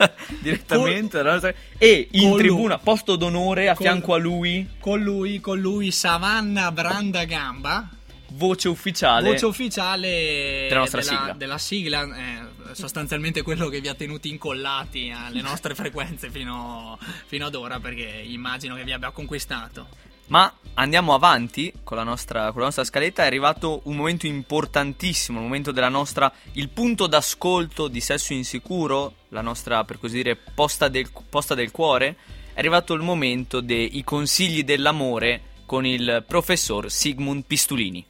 [0.40, 2.82] direttamente dalla nostra- e in Con tribuna lui.
[2.84, 7.88] posto d'onore a Con- fianco a lui Con lui, con lui Savanna Branda Gamba,
[8.32, 11.32] voce ufficiale voce ufficiale Della nostra della, sigla.
[11.32, 17.46] della sigla, eh, sostanzialmente quello che vi ha tenuti incollati alle nostre frequenze fino, fino
[17.46, 19.88] ad ora, perché immagino che vi abbia conquistato.
[20.30, 23.24] Ma andiamo avanti con la, nostra, con la nostra scaletta.
[23.24, 26.32] È arrivato un momento importantissimo, il momento della nostra.
[26.52, 31.72] il punto d'ascolto di Sesso Insicuro, la nostra, per così dire, posta del, posta del
[31.72, 32.16] cuore.
[32.52, 38.06] È arrivato il momento dei consigli dell'amore con il professor Sigmund Pistulini.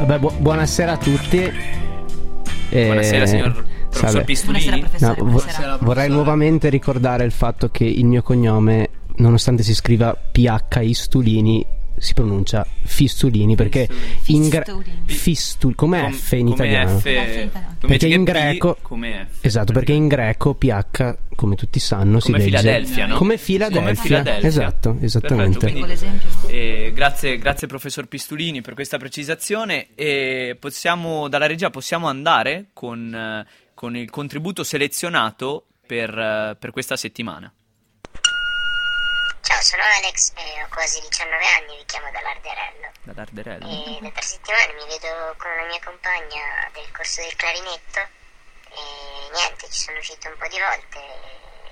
[0.00, 1.78] Vabbè, bu- buonasera a tutti.
[2.70, 3.52] Eh, Buonasera, signor
[3.90, 4.24] professor.
[4.24, 5.14] Buonasera, professore.
[5.18, 5.78] No, vo- buonasera.
[5.80, 11.66] vorrei nuovamente ricordare il fatto che il mio cognome, nonostante si scriva PH Istulini,
[12.00, 13.88] si pronuncia Fistulini perché
[14.26, 15.02] in gre- Fistulini.
[15.06, 16.98] Fistul- come Com- F in italiano.
[16.98, 17.76] F, Come F in italiano.
[17.80, 19.44] come Perché in P, greco- come F.
[19.44, 23.16] Esatto, perché in greco PH, come tutti sanno, si Come legge Filadelfia, no?
[23.16, 23.80] Come Filadelfia.
[23.82, 24.48] Come Filadelfia.
[24.48, 25.58] Esatto, esattamente.
[25.58, 26.56] Perfetto, quindi-.
[26.56, 33.14] Eh, grazie, grazie professor Pistulini per questa precisazione e possiamo, dalla regia possiamo andare con,
[33.14, 37.52] eh, con il contributo selezionato per, eh, per questa settimana.
[39.50, 42.92] Ciao, sono Alex e ho quasi 19 anni, vi chiamo dall'Arderello.
[43.02, 43.66] Dall'Arderello.
[43.66, 48.80] E da tre settimane mi vedo con una mia compagna del corso del clarinetto e
[49.34, 51.00] niente, ci sono uscito un po' di volte.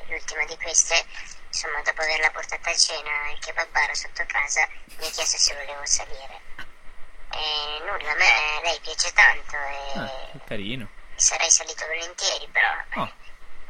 [0.08, 1.06] L'ultima di queste,
[1.46, 4.66] insomma, dopo averla portata a cena al kebab bar sotto casa,
[4.98, 6.40] mi ha chiesto se volevo salire.
[7.30, 10.88] E nulla, a me lei piace tanto e Ah, carino.
[11.14, 13.12] sarei salito volentieri, però Oh.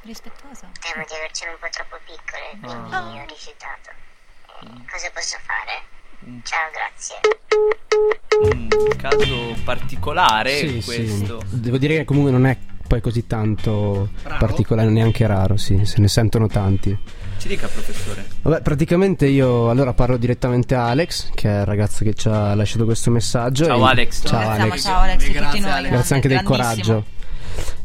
[0.03, 0.69] Rispettosa.
[0.81, 3.03] temo di avercene un po' troppo piccole, quindi Ah.
[3.05, 3.91] ho rifiutato.
[4.61, 6.43] E cosa posso fare?
[6.45, 7.17] Ciao, grazie.
[8.41, 11.41] Un caso particolare Sì, questo.
[11.47, 11.61] sì.
[11.61, 14.39] Devo dire che comunque non è poi così tanto Raro?
[14.47, 16.97] particolare, neanche raro, sì, se ne sentono tanti.
[17.39, 18.27] Ci dica professore.
[18.43, 22.55] Vabbè, praticamente io allora parlo direttamente a Alex, che è il ragazzo che ci ha
[22.55, 23.67] lasciato questo messaggio.
[23.67, 24.23] Ciao, E- Alex.
[24.27, 24.83] Ciao Alex.
[24.83, 25.69] ciao Alex, Grazie.
[25.71, 25.91] Alex.
[25.91, 27.05] Grazie anche del coraggio.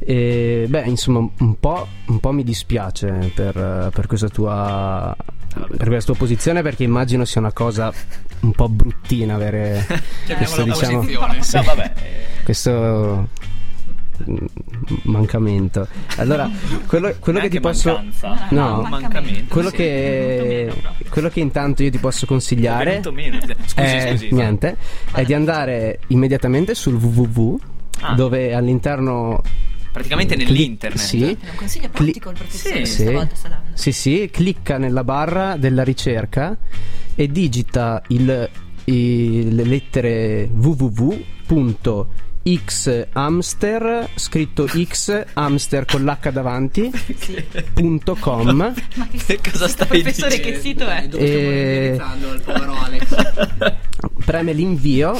[0.05, 5.15] E, beh, insomma, un po', un po' mi dispiace per, per questa tua
[5.53, 7.93] per questa tua posizione perché immagino sia una cosa
[8.39, 9.85] un po' bruttina avere
[10.35, 11.13] questo, la diciamo, sì,
[11.57, 11.93] No, vabbè.
[12.43, 13.27] questo
[15.03, 15.87] mancamento.
[16.17, 16.49] Allora,
[16.87, 18.79] quello, quello che ti posso mancanza, No.
[18.81, 19.53] un mancamento.
[19.53, 19.75] quello sì.
[19.75, 23.39] che meno, quello che intanto io ti posso consigliare venuto meno.
[23.41, 24.33] Scusi, è, scusi.
[24.33, 24.77] niente,
[25.13, 27.59] è di andare immediatamente sul www
[28.01, 28.15] Ah.
[28.15, 29.41] dove all'interno
[29.93, 30.99] praticamente nell'internet.
[30.99, 31.21] Sì.
[31.23, 33.01] È un consiglio pratico il professore Sì.
[33.03, 33.69] stavolta sta dando.
[33.75, 36.57] Sì, sì, clicca nella barra della ricerca
[37.15, 38.49] e digita il-
[38.85, 40.49] i- le lettere
[42.43, 46.91] www.xhamster scritto x hamster con l'h davanti
[47.73, 48.73] punto com
[49.51, 50.51] Cosa stai Professore, dicendo?
[50.51, 51.07] che sito è?
[51.13, 53.75] e Alex.
[54.23, 55.15] preme l'invio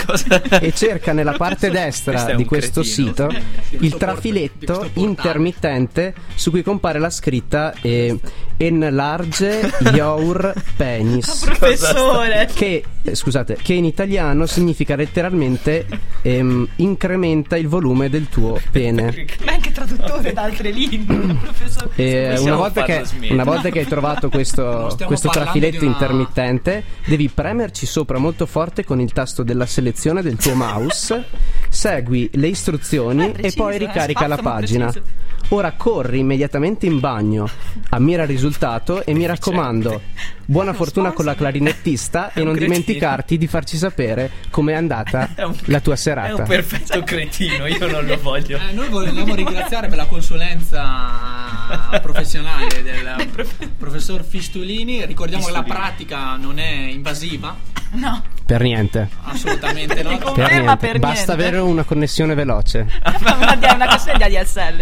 [0.61, 3.07] e cerca nella parte Questo destra un di questo cretino.
[3.07, 3.36] sito Di
[3.71, 8.17] il questo trafiletto questo intermittente su cui compare la scritta eh,
[8.57, 12.49] enlarge your penis Professore.
[12.53, 15.86] che eh, scusate che in italiano significa letteralmente
[16.21, 16.67] ehm,
[17.14, 21.89] incrementa il volume del tuo pene Ma è anche traduttore da altre lingue, professore.
[21.95, 26.84] e Possiamo una, volta che, una volta che hai trovato questo, questo trafiletto una- intermittente,
[27.05, 31.26] devi premerci sopra molto forte con il tasto della selezione del tuo mouse,
[31.70, 34.86] segui le istruzioni Eh, preciso, e poi eh, ricarica la pagina.
[34.91, 35.22] preciso.
[35.49, 37.47] Ora corri immediatamente in bagno,
[37.89, 40.01] ammira il risultato e mi raccomando,
[40.45, 42.73] buona fortuna con la clarinettista e non cretino.
[42.75, 46.41] dimenticarti di farci sapere com'è andata È un- la tua È serata.
[46.41, 48.57] un perfetto cretino, io non lo voglio.
[48.57, 53.29] Eh, noi vogliamo ringraziare per la consulenza professionale del
[53.77, 55.05] professor Fistulini.
[55.05, 57.55] Ricordiamo che la pratica non è invasiva,
[57.95, 59.09] No, Per niente.
[59.23, 60.17] assolutamente no.
[60.33, 60.75] Per niente.
[60.77, 61.31] per Basta niente.
[61.31, 62.87] avere una connessione veloce.
[63.19, 64.81] una, una questione di ADSL.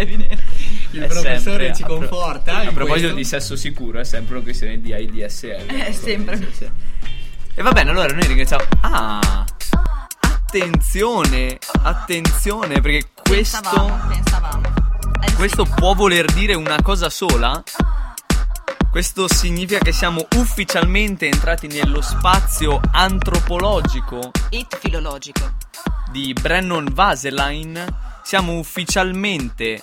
[0.92, 2.58] Il È professore sempre, ci a pro- conforta.
[2.58, 3.14] A proposito questo.
[3.16, 5.66] di sesso sicuro, è sempre una questione di AIDSL.
[5.68, 6.48] È sempre.
[7.54, 8.64] E va bene, allora noi ringraziamo.
[8.82, 9.46] Ah!
[10.20, 11.58] Attenzione!
[11.84, 13.60] Attenzione, perché questo.
[13.62, 14.62] Pensavamo, pensavamo.
[15.26, 15.34] Eh.
[15.34, 17.62] Questo può voler dire una cosa sola?
[18.92, 25.54] Questo significa che siamo ufficialmente entrati nello spazio antropologico It filologico.
[26.12, 27.86] di Brennon Vaselain.
[28.22, 29.82] Siamo ufficialmente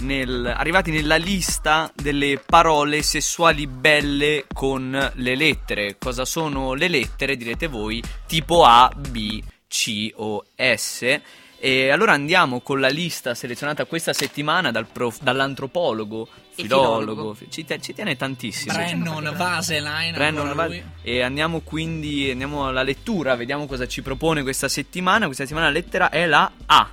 [0.00, 5.96] nel- arrivati nella lista delle parole sessuali belle con le lettere.
[5.98, 8.02] Cosa sono le lettere, direte voi?
[8.26, 11.20] Tipo A, B, C o S.
[11.60, 17.36] E allora andiamo con la lista selezionata questa settimana dal prof- dall'antropologo, E filologo, filologo.
[17.48, 18.72] ci, te- ci tiene tantissimo.
[20.12, 20.82] Brennon Vaseline.
[20.82, 20.84] Lui.
[21.02, 25.24] e andiamo quindi andiamo alla lettura, vediamo cosa ci propone questa settimana.
[25.24, 26.90] Questa settimana la lettera è la A.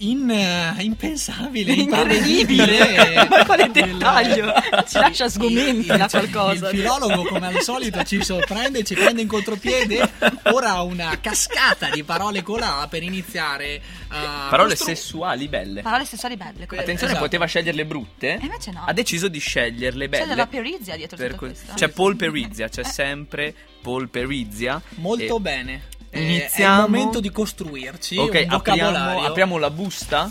[0.00, 3.26] In, eh, impensabile, Incredibile.
[3.28, 4.52] Ma quale dettaglio?
[4.86, 6.70] Ci lascia sgomenti da cioè, qualcosa.
[6.70, 10.08] Il filologo, come al solito, ci sorprende, ci prende in contropiede.
[10.52, 14.46] Ora ha una cascata di parole con la per iniziare a.
[14.50, 15.82] Parole costru- sessuali belle.
[15.82, 16.66] Parole sessuali belle.
[16.66, 17.24] quelle- Attenzione, esatto.
[17.26, 18.34] poteva sceglierle brutte.
[18.34, 18.84] E invece no.
[18.86, 20.26] Ha deciso di sceglierle C'è belle.
[20.26, 21.72] della perizia dietro Per tutto que- questo.
[21.74, 24.80] C'è polperizia, c'è sempre polperizia.
[24.96, 25.82] Molto E- bene.
[26.10, 26.82] Eh, Iniziamo.
[26.82, 30.30] È il momento di costruirci Ok, apriamo, apriamo la busta.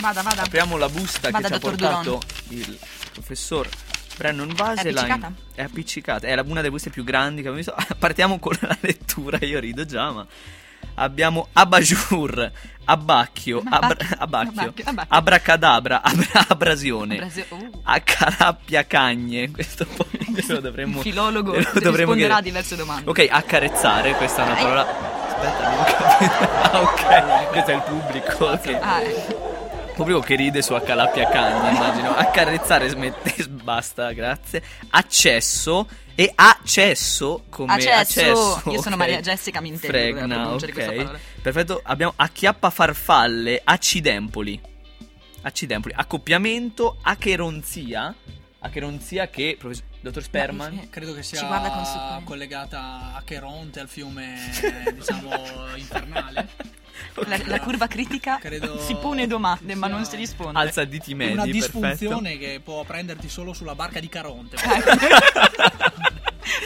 [0.00, 0.42] Vada, vada.
[0.42, 2.20] Apriamo la busta Vada, che ci ha portato
[2.50, 2.78] il
[3.12, 3.68] professor
[4.16, 5.10] Brennan Vaselain.
[5.10, 5.32] appiccicata?
[5.54, 6.26] È appiccicata.
[6.26, 7.74] È la- una delle buste più grandi che abbiamo visto.
[7.98, 10.26] Partiamo con la lettura, io rido già, ma
[10.96, 12.50] abbiamo abajur,
[12.84, 14.72] abbacchio, abra- Abbacchio,
[15.08, 19.50] abracadabra, abra- abrasione, Brasile- uh, accarappia cagne.
[19.50, 20.06] Questo poi
[20.48, 23.10] lo dovremmo il filologo lo dovremmo risponderà a diverse domande.
[23.10, 24.86] Ok, accarezzare, questa è una parola.
[25.28, 26.54] Aspetta, non capito.
[26.76, 28.44] Ah, ok, questo è il pubblico.
[28.46, 28.78] ok.
[28.82, 29.36] Ah, eh.
[29.94, 32.14] Pubblico che ride su Accalappia Cagni, immagino.
[32.14, 34.62] Accarezzare, smette, basta, grazie.
[34.90, 35.86] Accesso
[36.18, 38.54] e accesso come Accesso.
[38.54, 38.70] accesso.
[38.70, 39.00] Io sono ok.
[39.00, 41.20] Maria Jessica, mi intendo per la Fregna, ok.
[41.42, 44.58] Perfetto, abbiamo acchiappa farfalle, accidempoli.
[45.42, 48.14] Accidempoli, accoppiamento, acheronzia.
[48.60, 50.78] Acheronzia che, professor, dottor Sperman?
[50.80, 50.88] sì.
[50.88, 54.34] Credo che sia Ci guarda con su- collegata a Cheronte, al fiume,
[54.92, 55.30] diciamo,
[55.76, 56.48] infernale.
[57.26, 60.58] La, la curva critica Credo si pone domande, ma non si risponde.
[60.58, 61.66] Alza diti medi, Una perfetto.
[61.78, 64.56] disfunzione che può prenderti solo sulla barca di Caronte.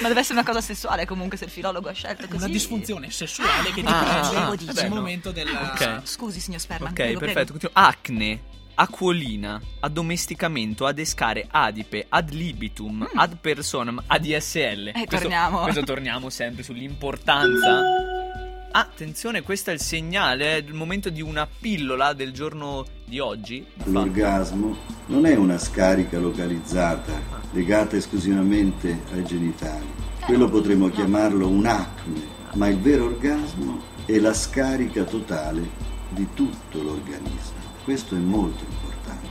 [0.02, 2.36] ma deve essere una cosa sessuale comunque se il filologo ha scelto così.
[2.36, 4.94] Una disfunzione sessuale che ti Ah, prende ah, ah, nel vabbè, no.
[4.94, 5.48] momento del...
[5.48, 6.00] Ok.
[6.04, 6.90] Scusi, signor Sperman.
[6.90, 7.52] Ok, prego, perfetto.
[7.54, 7.70] prego.
[7.72, 8.42] Acne,
[8.74, 14.92] acquolina, addomesticamento, adescare, adipe, ad libitum, ad personam, ADSL.
[14.92, 15.60] questo, torniamo.
[15.62, 17.82] Questo torniamo sempre sull'importanza.
[18.72, 23.66] Attenzione, questo è il segnale, è il momento di una pillola del giorno di oggi.
[23.84, 29.86] L'orgasmo non è una scarica localizzata legata esclusivamente ai genitali.
[30.20, 32.20] Quello potremmo chiamarlo un acme,
[32.54, 35.68] ma il vero orgasmo è la scarica totale
[36.10, 37.58] di tutto l'organismo.
[37.82, 39.28] Questo è molto importante.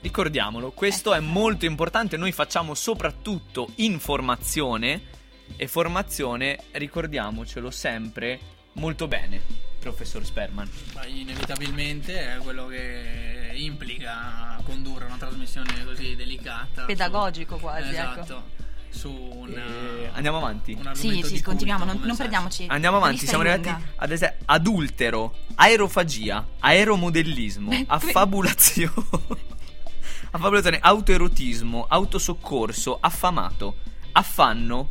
[0.00, 5.16] Ricordiamolo, questo è molto importante, noi facciamo soprattutto informazione
[5.56, 8.38] e formazione, ricordiamocelo sempre
[8.74, 9.40] molto bene,
[9.80, 10.68] professor Sperman.
[10.94, 16.84] Ma inevitabilmente è quello che implica condurre una trasmissione così delicata.
[16.84, 18.20] Pedagogico su- quasi, ecco.
[18.20, 18.56] Esatto.
[18.90, 20.72] Su un, Eh, andiamo avanti.
[20.72, 22.64] un Sì, sì, continuiamo, culto non, non perdiamoci.
[22.68, 28.94] Andiamo avanti, siamo arrivati ad esempio adultero, aerofagia, aeromodellismo, affabulazione,
[30.32, 33.76] affabulazione, autoerotismo, autosoccorso, affamato,
[34.12, 34.90] affanno,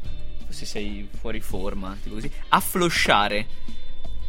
[0.58, 3.46] se sei fuori forma, tipo così, afflosciare,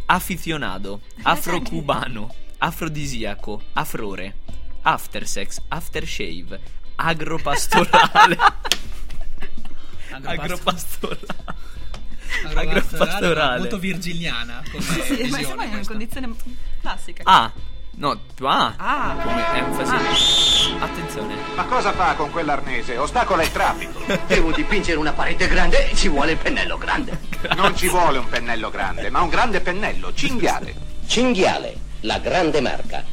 [0.07, 4.37] affizionato, afrocubano, afrodisiaco, afrore,
[4.83, 6.61] aftersex, aftershave,
[6.97, 8.37] agropastorale,
[10.11, 11.27] agropastorale.
[12.55, 13.59] Agropastorale.
[13.59, 16.35] Molto virgiliana come Sì, ma visione insomma è una condizione
[16.83, 17.23] classica.
[17.25, 17.51] Ah,
[17.99, 18.75] no, più A.
[18.77, 19.17] Ah.
[19.23, 20.75] Come enfasi.
[20.79, 21.35] Attenzione.
[21.55, 22.97] Ma cosa fa con quell'arnese?
[22.97, 24.01] Ostacola il traffico.
[24.27, 27.19] Devo dipingere una parete grande, ci vuole il pennello grande.
[27.57, 30.75] Non ci vuole un pennello grande, ma un grande pennello, cinghiale.
[31.07, 33.05] Cinghiale, la grande marca.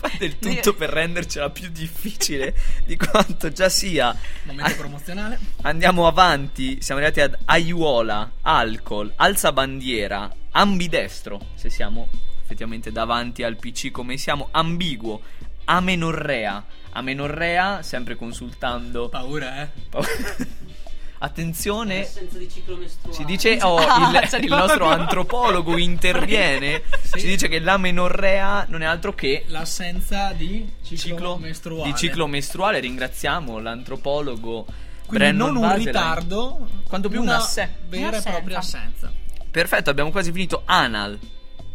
[0.00, 2.54] Fa del tutto per rendercela più difficile
[2.84, 4.16] di quanto già sia.
[4.44, 5.38] Momento promozionale.
[5.62, 12.08] Andiamo avanti, siamo arrivati ad aiuola, alcol, alzabandiera, ambidestro, se siamo
[12.48, 15.20] effettivamente davanti al PC come siamo, ambiguo,
[15.64, 19.10] amenorrea, amenorrea, sempre consultando...
[19.10, 19.68] Paura, eh?
[21.20, 22.08] Attenzione,
[22.48, 23.12] ciclo mestruale.
[23.16, 26.84] si dice, oh, Ah, il, nostro antropologo interviene,
[27.16, 31.90] ci dice che l'amenorrea non è altro che L'assenza di ciclo, ciclo mestruale.
[31.90, 32.78] di ciclo mestruale.
[32.78, 35.90] Ringraziamo l'antropologo Quindi Brennan non un Vaseline.
[35.90, 39.12] ritardo, quanto più una un'asse- vera e propria assenza.
[39.50, 40.62] Perfetto, abbiamo quasi finito.
[40.66, 41.18] Anal,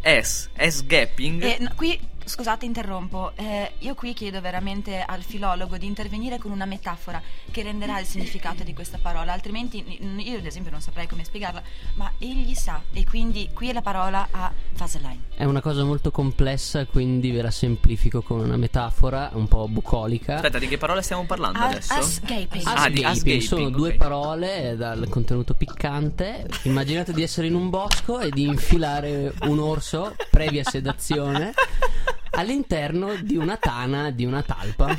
[0.03, 1.41] S, S-gapping.
[1.43, 3.31] E no, qui, scusate, interrompo.
[3.35, 7.21] eh, io qui chiedo veramente al filologo di intervenire con una metafora
[7.51, 9.83] che renderà il significato di questa parola, altrimenti
[10.17, 11.61] io ad esempio non saprei come spiegarla,
[11.95, 15.21] ma egli sa e quindi qui è la parola a Vaseline.
[15.35, 20.35] È una cosa molto complessa, quindi ve la semplifico con una metafora un po' bucolica.
[20.35, 21.93] Aspetta, di che parola stiamo parlando As- adesso?
[21.93, 22.63] asgaping.
[22.65, 23.71] Ah, di asgaping, sono ok.
[23.71, 26.47] due parole dal contenuto piccante.
[26.63, 31.53] Immaginate di essere in un bosco e di infilare un orso previa sedazione
[32.31, 34.95] all'interno di una tana di una talpa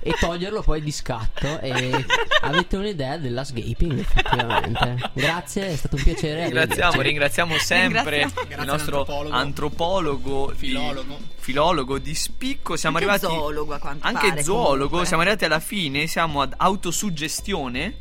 [0.00, 2.04] e toglierlo poi di scatto e
[2.42, 5.10] avete un'idea dell'asgaping effettivamente.
[5.14, 6.44] Grazie, è stato un piacere.
[6.44, 8.62] Ringraziamo, ringraziamo sempre Ringraziamo.
[8.62, 9.34] il nostro all'antropologo.
[9.34, 11.18] antropologo, di- Filologo.
[11.36, 12.76] filologo di spicco.
[12.76, 14.76] Siamo Anche arrivati zoologo, a quanto anche pare, zoologo.
[14.84, 15.06] comunque.
[15.06, 16.06] Siamo arrivati alla fine.
[16.06, 17.96] Siamo ad autosuggestione.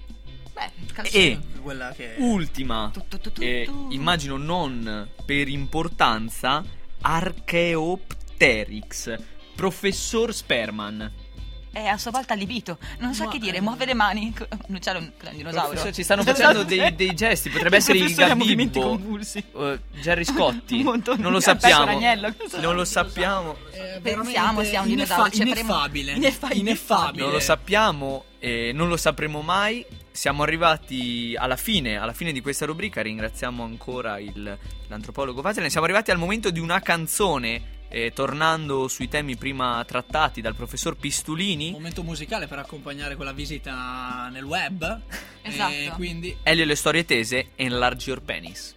[0.54, 0.72] Beh,
[1.12, 6.62] E Quella che ultima, Tu, tu, tu, tu, eh, immagino non per importanza,
[8.38, 9.16] Archaeopteryx,
[9.56, 11.12] professor Sperman.
[11.72, 14.32] è a sua volta allibito, non sa che dire, muove le mani.
[14.68, 15.68] Un uccello, un un dinosauro.
[15.70, 19.44] Professor, ci stanno facendo dei, dei gesti, potrebbe essere il Gabibbo, convulsi.
[19.56, 20.84] eh, Gerry Scotti.
[20.84, 22.00] Non lo sappiamo.
[22.60, 23.56] Non lo sappiamo.
[24.02, 25.30] Pensiamo sia un ineffa- dinosauro.
[25.32, 26.12] cercheremo- ineffabile.
[26.14, 27.24] Ineffa- Ineffabile.
[27.24, 29.84] Non lo sappiamo e non lo sapremo mai.
[30.12, 33.02] Siamo arrivati alla fine, alla fine di questa rubrica.
[33.02, 34.56] Ringraziamo ancora il-
[34.90, 35.72] l'antropologo Vasile.
[35.72, 37.72] Siamo arrivati al momento di una canzone.
[37.94, 44.30] Eh, tornando sui temi prima trattati dal professor Pistulini, momento musicale per accompagnare quella visita
[44.32, 45.02] nel web.
[45.46, 45.74] Esatto.
[45.74, 48.76] E quindi Elio e le storie tese, Enlarge Your Penis.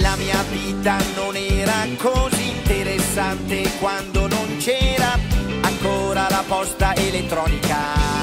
[0.00, 5.16] La mia vita non era così interessante quando non c'era
[5.62, 8.21] ancora la posta elettronica.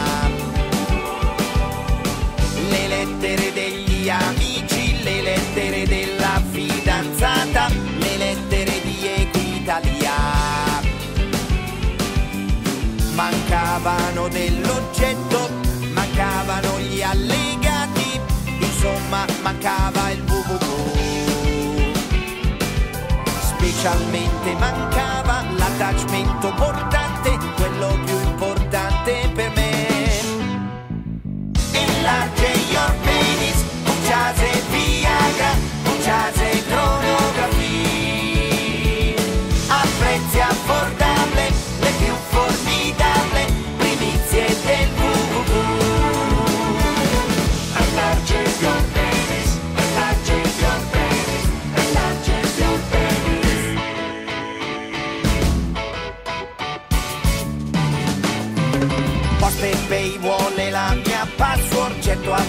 [3.19, 7.67] Lettere degli amici, le lettere della fidanzata,
[7.97, 10.13] le lettere di Equitalia.
[13.15, 15.49] Mancavano dell'oggetto,
[15.91, 18.21] mancavano gli allegati,
[18.57, 21.91] insomma mancava il www.
[23.41, 26.88] Specialmente mancava l'attachmento portante,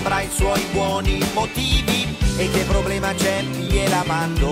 [0.01, 4.51] avrà i suoi buoni motivi e che problema c'è gliela mando.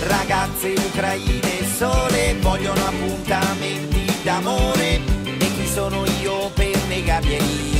[0.00, 5.00] Ragazze ucraine sole vogliono appuntamenti d'amore
[5.38, 7.74] e chi sono io per negarglieli?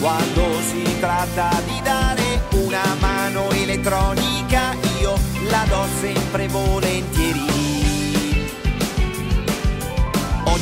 [0.00, 5.18] Quando si tratta di dare una mano elettronica, io
[5.48, 7.53] la do sempre volentieri.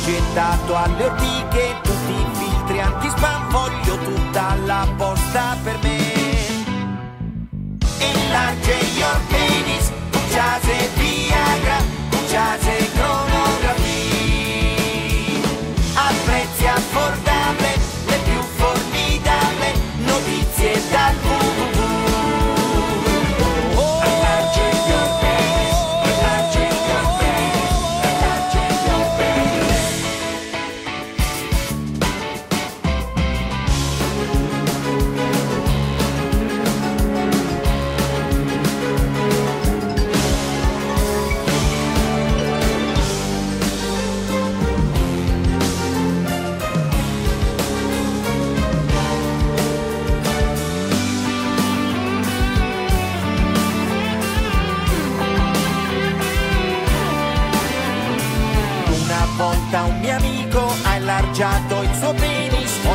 [0.03, 6.21] Gettato alle ortiche tutti i filtri anti-spam, voglio tutta la posta per me.
[7.99, 11.77] Enlarge your penis, Pucciase Viagra,
[12.09, 12.92] Pucciase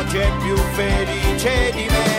[0.09, 2.18] penis, oggi è più felice di me.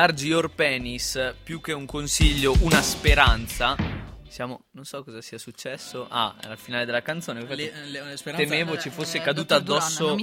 [0.00, 3.76] Enlarge your penis, più che un consiglio, una speranza.
[4.28, 6.06] Siamo, non so cosa sia successo.
[6.08, 7.44] Ah, alla finale della canzone.
[7.44, 10.16] Le- le- temevo ci fosse Eh, caduta Duran, addosso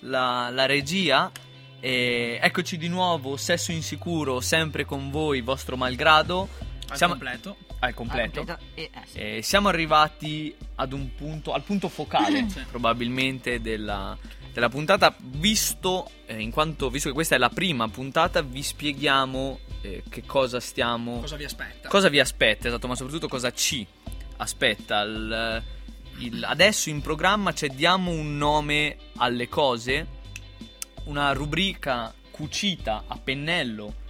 [0.00, 1.30] la, la regia.
[1.78, 6.48] E eccoci di nuovo, Sesso Insicuro, sempre con voi, vostro malgrado.
[6.88, 7.56] Al Siamo- completo.
[7.78, 8.40] Al completo.
[8.40, 9.18] Al completo, eh, sì.
[9.18, 12.64] E siamo arrivati ad un punto, al punto focale Sì.
[12.68, 14.18] probabilmente della,
[14.54, 15.14] della puntata.
[15.18, 20.22] Visto, eh, in quanto, visto che questa è la prima puntata, vi spieghiamo eh, che
[20.24, 21.20] cosa stiamo.
[21.20, 21.88] Cosa vi aspetta?
[21.90, 23.86] Cosa vi aspetta, esatto, ma soprattutto cosa ci
[24.38, 25.02] aspetta.
[25.02, 25.62] Il-
[26.18, 30.06] il- adesso in programma c'è Diamo un nome alle cose,
[31.04, 34.02] una rubrica cucita a pennello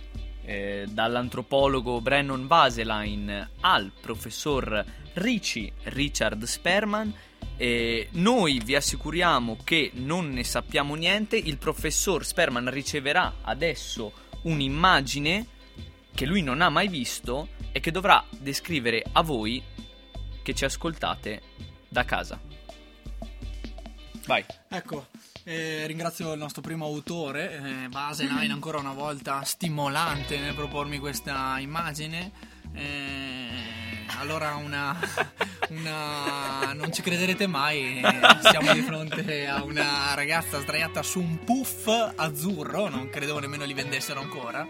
[0.47, 4.85] eh, dall'antropologo Brennan Vaseline al professor
[5.15, 7.13] Ricci Richard Sperman.
[7.57, 11.37] E noi vi assicuriamo che non ne sappiamo niente.
[11.37, 15.47] Il professor Sperman riceverà adesso un'immagine
[16.15, 19.63] che lui non ha mai visto e che dovrà descrivere a voi
[20.43, 21.43] che ci ascoltate
[21.89, 22.41] da casa.
[24.27, 24.45] Vai.
[24.69, 25.09] Ecco,
[25.45, 31.59] eh, ringrazio il nostro primo autore, eh, Baseline, ancora una volta stimolante nel propormi questa
[31.59, 32.33] immagine.
[32.73, 33.84] Eh,
[34.19, 34.99] allora una,
[35.69, 41.43] una- non ci crederete mai, eh, siamo di fronte a una ragazza sdraiata su un
[41.45, 44.67] puff azzurro, non credevo nemmeno li vendessero ancora.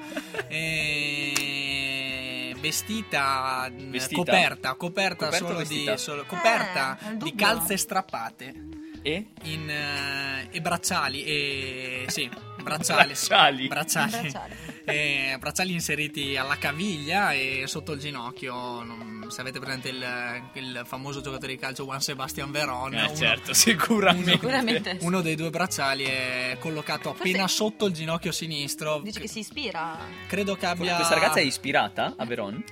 [1.26, 4.16] eh, vestita, Vestita?
[4.22, 5.93] coperta, coperta, Coperta solo vestita?
[5.93, 8.55] di solo- coperta Eh, di calze strappate
[9.03, 9.26] E?
[9.43, 12.26] in, eh, e bracciali e sì
[12.62, 13.66] bracciali Bracciali.
[13.68, 14.55] bracciali, Bracciali.
[14.87, 20.05] Eh, bracciali inseriti alla caviglia e sotto il ginocchio non- se avete presente il,
[20.55, 24.32] il famoso giocatore di calcio Juan Sebastian Veron Eh, uno- certo, sicuramente.
[24.32, 24.99] Sicuramente.
[25.01, 29.99] uno dei due bracciali è collocato appena sotto il ginocchio sinistro Dici che si ispira?
[30.26, 32.62] credo che abbia Questa ragazza è ispirata a Veron?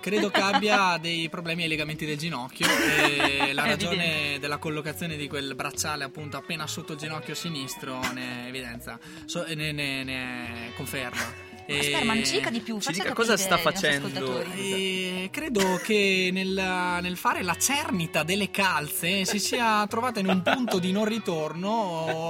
[0.00, 5.26] Credo che abbia dei problemi ai legamenti del ginocchio e la ragione della collocazione di
[5.28, 11.52] quel bracciale appunto appena sotto il ginocchio sinistro ne evidenza, so- ne, ne- ne conferma.
[11.66, 14.06] Ma Sperman, ci dica di più, Ci dica cosa sta facendo.
[14.06, 15.22] ascoltatori.
[15.24, 20.42] E credo che nel, nel fare la cernita delle calze si sia trovata in un
[20.42, 21.70] punto di non ritorno,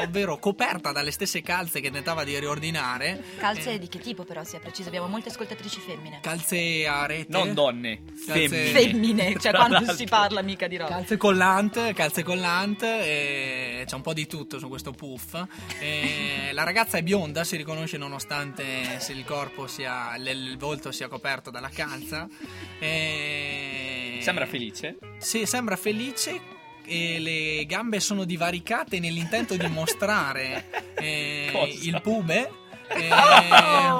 [0.03, 3.23] ovvero coperta dalle stesse calze che tentava di riordinare.
[3.39, 4.89] Calze Eh, di che tipo però, sia preciso?
[4.89, 6.19] Abbiamo molte ascoltatrici femmine.
[6.23, 7.27] calze a rete.
[7.33, 8.81] Non donne, Calze- femmine.
[8.81, 9.95] Femmine, cioè Tra quando l'altro.
[9.97, 10.91] si parla mica di roba.
[10.91, 15.43] Calze collant, calze collant, e c'è un po' di tutto su questo puff.
[15.81, 21.09] E la ragazza è bionda, si riconosce nonostante se il corpo sia, il volto sia
[21.09, 22.29] coperto dalla calza.
[22.79, 24.19] E...
[24.21, 24.99] Sembra felice.
[25.19, 26.53] Sì, sembra felice
[26.87, 30.67] e le gambe sono divaricate nell'intento di mostrare
[30.97, 32.63] eh, il pube.
[32.89, 33.09] Eh,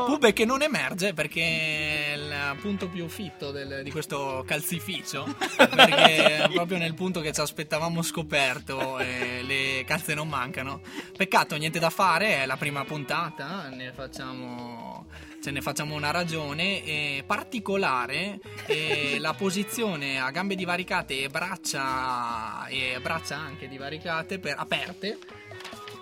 [0.07, 6.79] pube che non emerge perché il punto più fitto del- di questo calzificio, perché proprio
[6.79, 10.81] nel punto che ci aspettavamo scoperto eh, le calze non mancano.
[11.17, 15.07] Peccato, niente da fare, è la prima puntata, ne facciamo,
[15.43, 16.85] ce ne facciamo una ragione.
[16.85, 24.55] eh, particolare eh, la posizione a gambe divaricate e braccia, e braccia anche divaricate, per,
[24.59, 25.19] aperte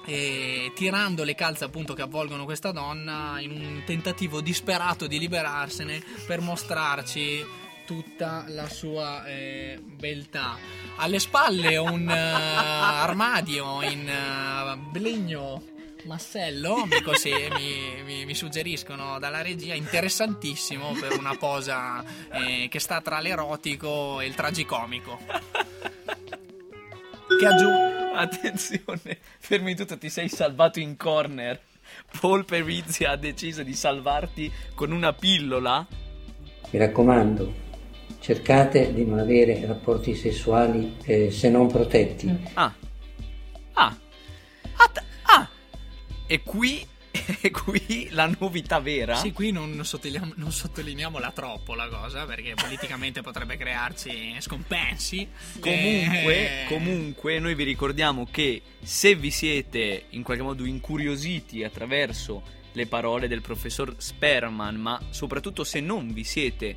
[0.04, 6.02] e tirando le calze appunto che avvolgono questa donna in un tentativo disperato di liberarsene
[6.26, 7.44] per mostrarci
[7.84, 10.56] tutta la sua eh, beltà.
[10.96, 15.62] Alle spalle un eh, armadio in eh, legno
[16.04, 23.00] massello, così, mi, mi- mi suggeriscono dalla regia, interessantissimo per una posa eh, che sta
[23.00, 25.18] tra l'erotico e il tragicomico.
[27.38, 31.60] Che aggiungo Attenzione, fermi tutto, ti sei salvato in corner.
[32.20, 35.86] Paul Perizzi ha deciso di salvarti con una pillola.
[36.70, 37.52] Mi raccomando,
[38.20, 42.34] cercate di non avere rapporti sessuali eh, se non protetti.
[42.54, 42.72] Ah.
[43.74, 43.96] Ah.
[44.76, 45.48] Ah, t- ah.
[46.26, 46.86] E qui,
[47.40, 49.16] e qui la novità vera.
[49.16, 55.28] Sì, qui non sottolineiamo, non sottolineiamola troppo la cosa perché politicamente potrebbe crearci scompensi.
[55.60, 62.42] Comunque, Eh, comunque, noi vi ricordiamo che se vi siete in qualche modo incuriositi attraverso
[62.72, 66.76] le parole del professor Sperman, ma soprattutto se non vi siete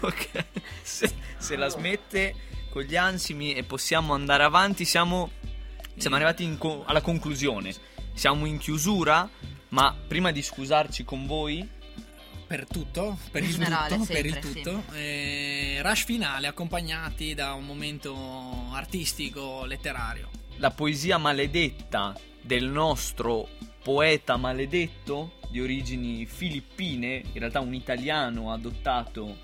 [0.00, 0.44] Ok.
[0.82, 2.34] Se, se la smette
[2.70, 5.30] con gli ansimi e possiamo andare avanti, siamo,
[5.96, 7.72] siamo arrivati co- alla conclusione.
[8.12, 9.28] Siamo in chiusura,
[9.68, 11.66] ma prima di scusarci con voi,
[12.46, 14.60] Per tutto, per il generale, tutto, per il sempre, sì.
[14.62, 14.82] tutto.
[14.94, 18.14] Eh, rush finale accompagnati da un momento
[18.72, 20.28] artistico, letterario.
[20.56, 23.48] la poesia maledetta del nostro
[23.82, 29.38] poeta maledetto di origini filippine, in realtà un italiano adottato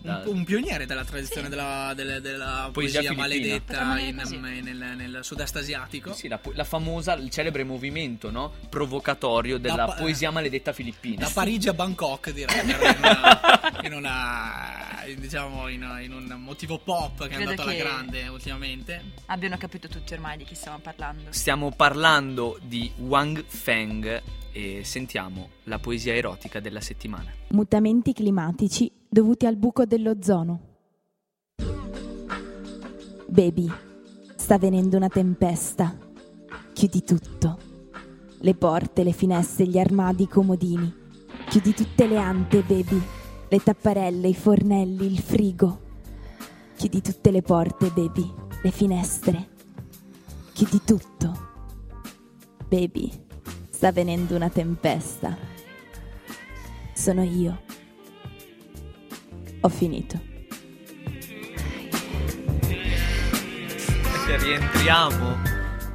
[0.00, 4.16] da- Un, un pioniere della tradizione della, della- della Poesia poesia, maledetta in-
[4.62, 6.12] nel, nel sud-est asiatico.
[6.12, 8.52] Sì, la, la famosa, il celebre movimento no?
[8.68, 11.26] provocatorio della Da pa- poesia maledetta filippina.
[11.26, 16.78] Da Parigi a Bangkok, direi, in una, in una- in, diciamo, in, in un motivo
[16.78, 19.02] pop che è Credo andato alla grande ultimamente.
[19.26, 21.30] Abbiano capito tutti ormai di chi stiamo parlando.
[21.30, 24.22] Stiamo parlando di Wang Feng
[24.52, 27.32] e sentiamo la poesia erotica della settimana.
[27.48, 30.60] Mutamenti climatici dovuti al buco dell'ozono.
[33.26, 33.70] Baby,
[34.36, 35.96] sta venendo una tempesta.
[36.72, 37.58] Chiudi tutto.
[38.40, 40.94] Le porte, le finestre, gli armadi, i comodini.
[41.48, 43.02] Chiudi tutte le ante, baby.
[43.48, 45.80] Le tapparelle, i fornelli, il frigo.
[46.76, 48.32] Chiudi tutte le porte, baby.
[48.62, 49.48] Le finestre.
[50.52, 51.46] Chiudi tutto.
[52.68, 53.10] Baby,
[53.70, 55.36] sta venendo una tempesta.
[56.92, 57.67] Sono io.
[59.60, 60.20] Ho finito.
[64.28, 65.36] E rientriamo,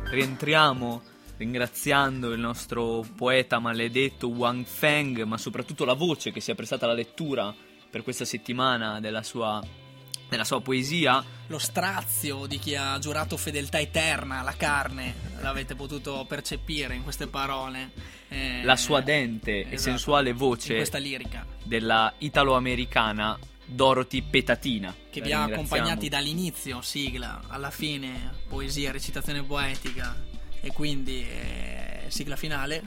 [0.10, 1.02] rientriamo
[1.38, 6.86] ringraziando il nostro poeta maledetto Wang Feng, ma soprattutto la voce che si è prestata
[6.86, 7.54] alla lettura
[7.90, 9.62] per questa settimana della sua,
[10.30, 11.24] della sua poesia.
[11.48, 17.28] Lo strazio di chi ha giurato fedeltà eterna alla carne, l'avete potuto percepire in queste
[17.28, 17.92] parole.
[18.30, 21.46] Eh, La sua dente e esatto, sensuale in voce questa lirica.
[21.64, 23.38] della italo-americana
[23.74, 24.94] Dorothy Petatina.
[25.10, 30.16] Che vi ha accompagnati dall'inizio, sigla, alla fine, poesia, recitazione poetica
[30.62, 32.84] e quindi eh, sigla finale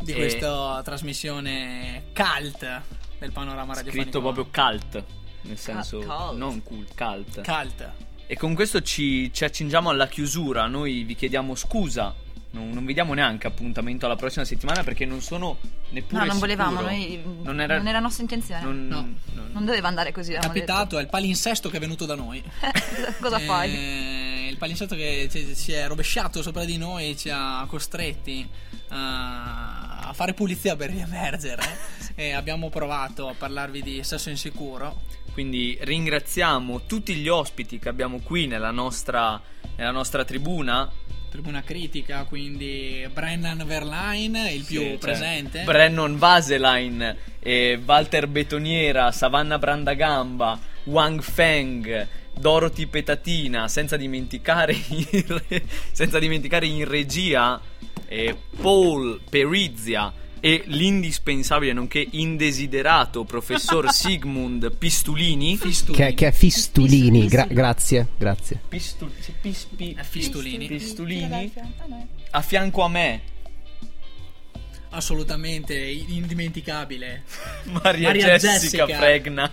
[0.00, 2.82] di E- questa trasmissione cult
[3.18, 4.10] del panorama radiofonico.
[4.10, 5.04] Scritto proprio cult,
[5.42, 6.36] nel senso cult.
[6.36, 7.42] non cool, cult.
[7.42, 7.92] Cult.
[8.26, 10.66] E con questo ci, ci accingiamo alla chiusura.
[10.66, 12.14] Noi vi chiediamo scusa.
[12.56, 15.58] Non, non vi diamo neanche appuntamento alla prossima settimana perché non sono
[15.90, 16.38] neppure No, non sicuro.
[16.38, 18.62] volevamo, noi, Non era, non era nostra intenzione.
[18.62, 19.44] non- No.
[19.52, 20.32] Non doveva andare così.
[20.32, 22.42] È capitato, è il palinsesto che è venuto da noi.
[22.42, 23.12] detto.
[23.20, 23.70] Cosa fai?
[23.74, 28.48] Eh, il palinsesto che ci- si è rovesciato sopra di noi e ci ha costretti
[28.88, 31.62] a, a fare pulizia per riemergere.
[32.14, 35.02] e abbiamo provato a parlarvi di sesso insicuro.
[35.32, 39.40] Quindi ringraziamo tutti gli ospiti che abbiamo qui nella nostra,
[39.76, 40.90] nella nostra tribuna.
[41.36, 45.64] Tribuna critica, quindi Brennan Verline, il più Sì, cioè, presente.
[45.64, 55.62] Brennan Vaselain, eh, Walter Betoniera, Savannah Brandagamba, Wang Feng, Dorothy Petatina, senza dimenticare in, re-
[55.92, 57.60] senza dimenticare in regia
[58.08, 60.10] eh, Paul Perizia
[60.40, 65.58] e l'indispensabile nonché indesiderato professor Sigmund Pistulini.
[65.58, 68.60] Che, che è Fistulini, gra- grazie, grazie.
[68.68, 70.66] Pistul- sì, pis- pi- Fistulini.
[70.66, 71.52] Pistulini
[72.30, 73.34] a fianco a me
[74.90, 77.24] Assolutamente indimenticabile.
[77.82, 79.52] Maria, Jessica, Fregna.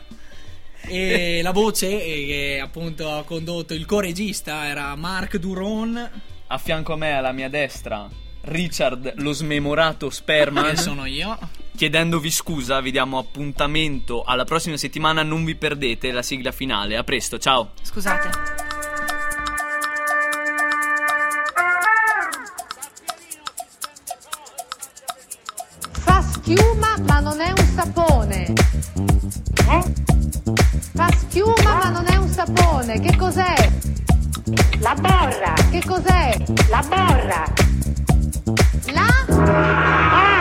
[0.85, 6.21] E la voce eh, che appunto ha condotto il co-regista era Mark Duron.
[6.47, 8.07] A fianco a me, alla mia destra,
[8.45, 10.71] Richard lo smemorato Sperman.
[10.71, 11.37] Che sono io.
[11.75, 15.23] Chiedendovi scusa, vi diamo appuntamento alla prossima settimana.
[15.23, 16.97] Non vi perdete la sigla finale.
[16.97, 17.71] A presto, ciao.
[17.81, 18.29] Scusate.
[25.91, 28.53] Fa schiuma ma non è un sapone.
[30.93, 32.99] Fa schiuma ma non è un sapone.
[32.99, 33.71] Che cos'è?
[34.79, 35.53] La borra.
[35.71, 36.37] Che cos'è?
[36.69, 37.72] La borra.
[38.93, 40.32] ¿La?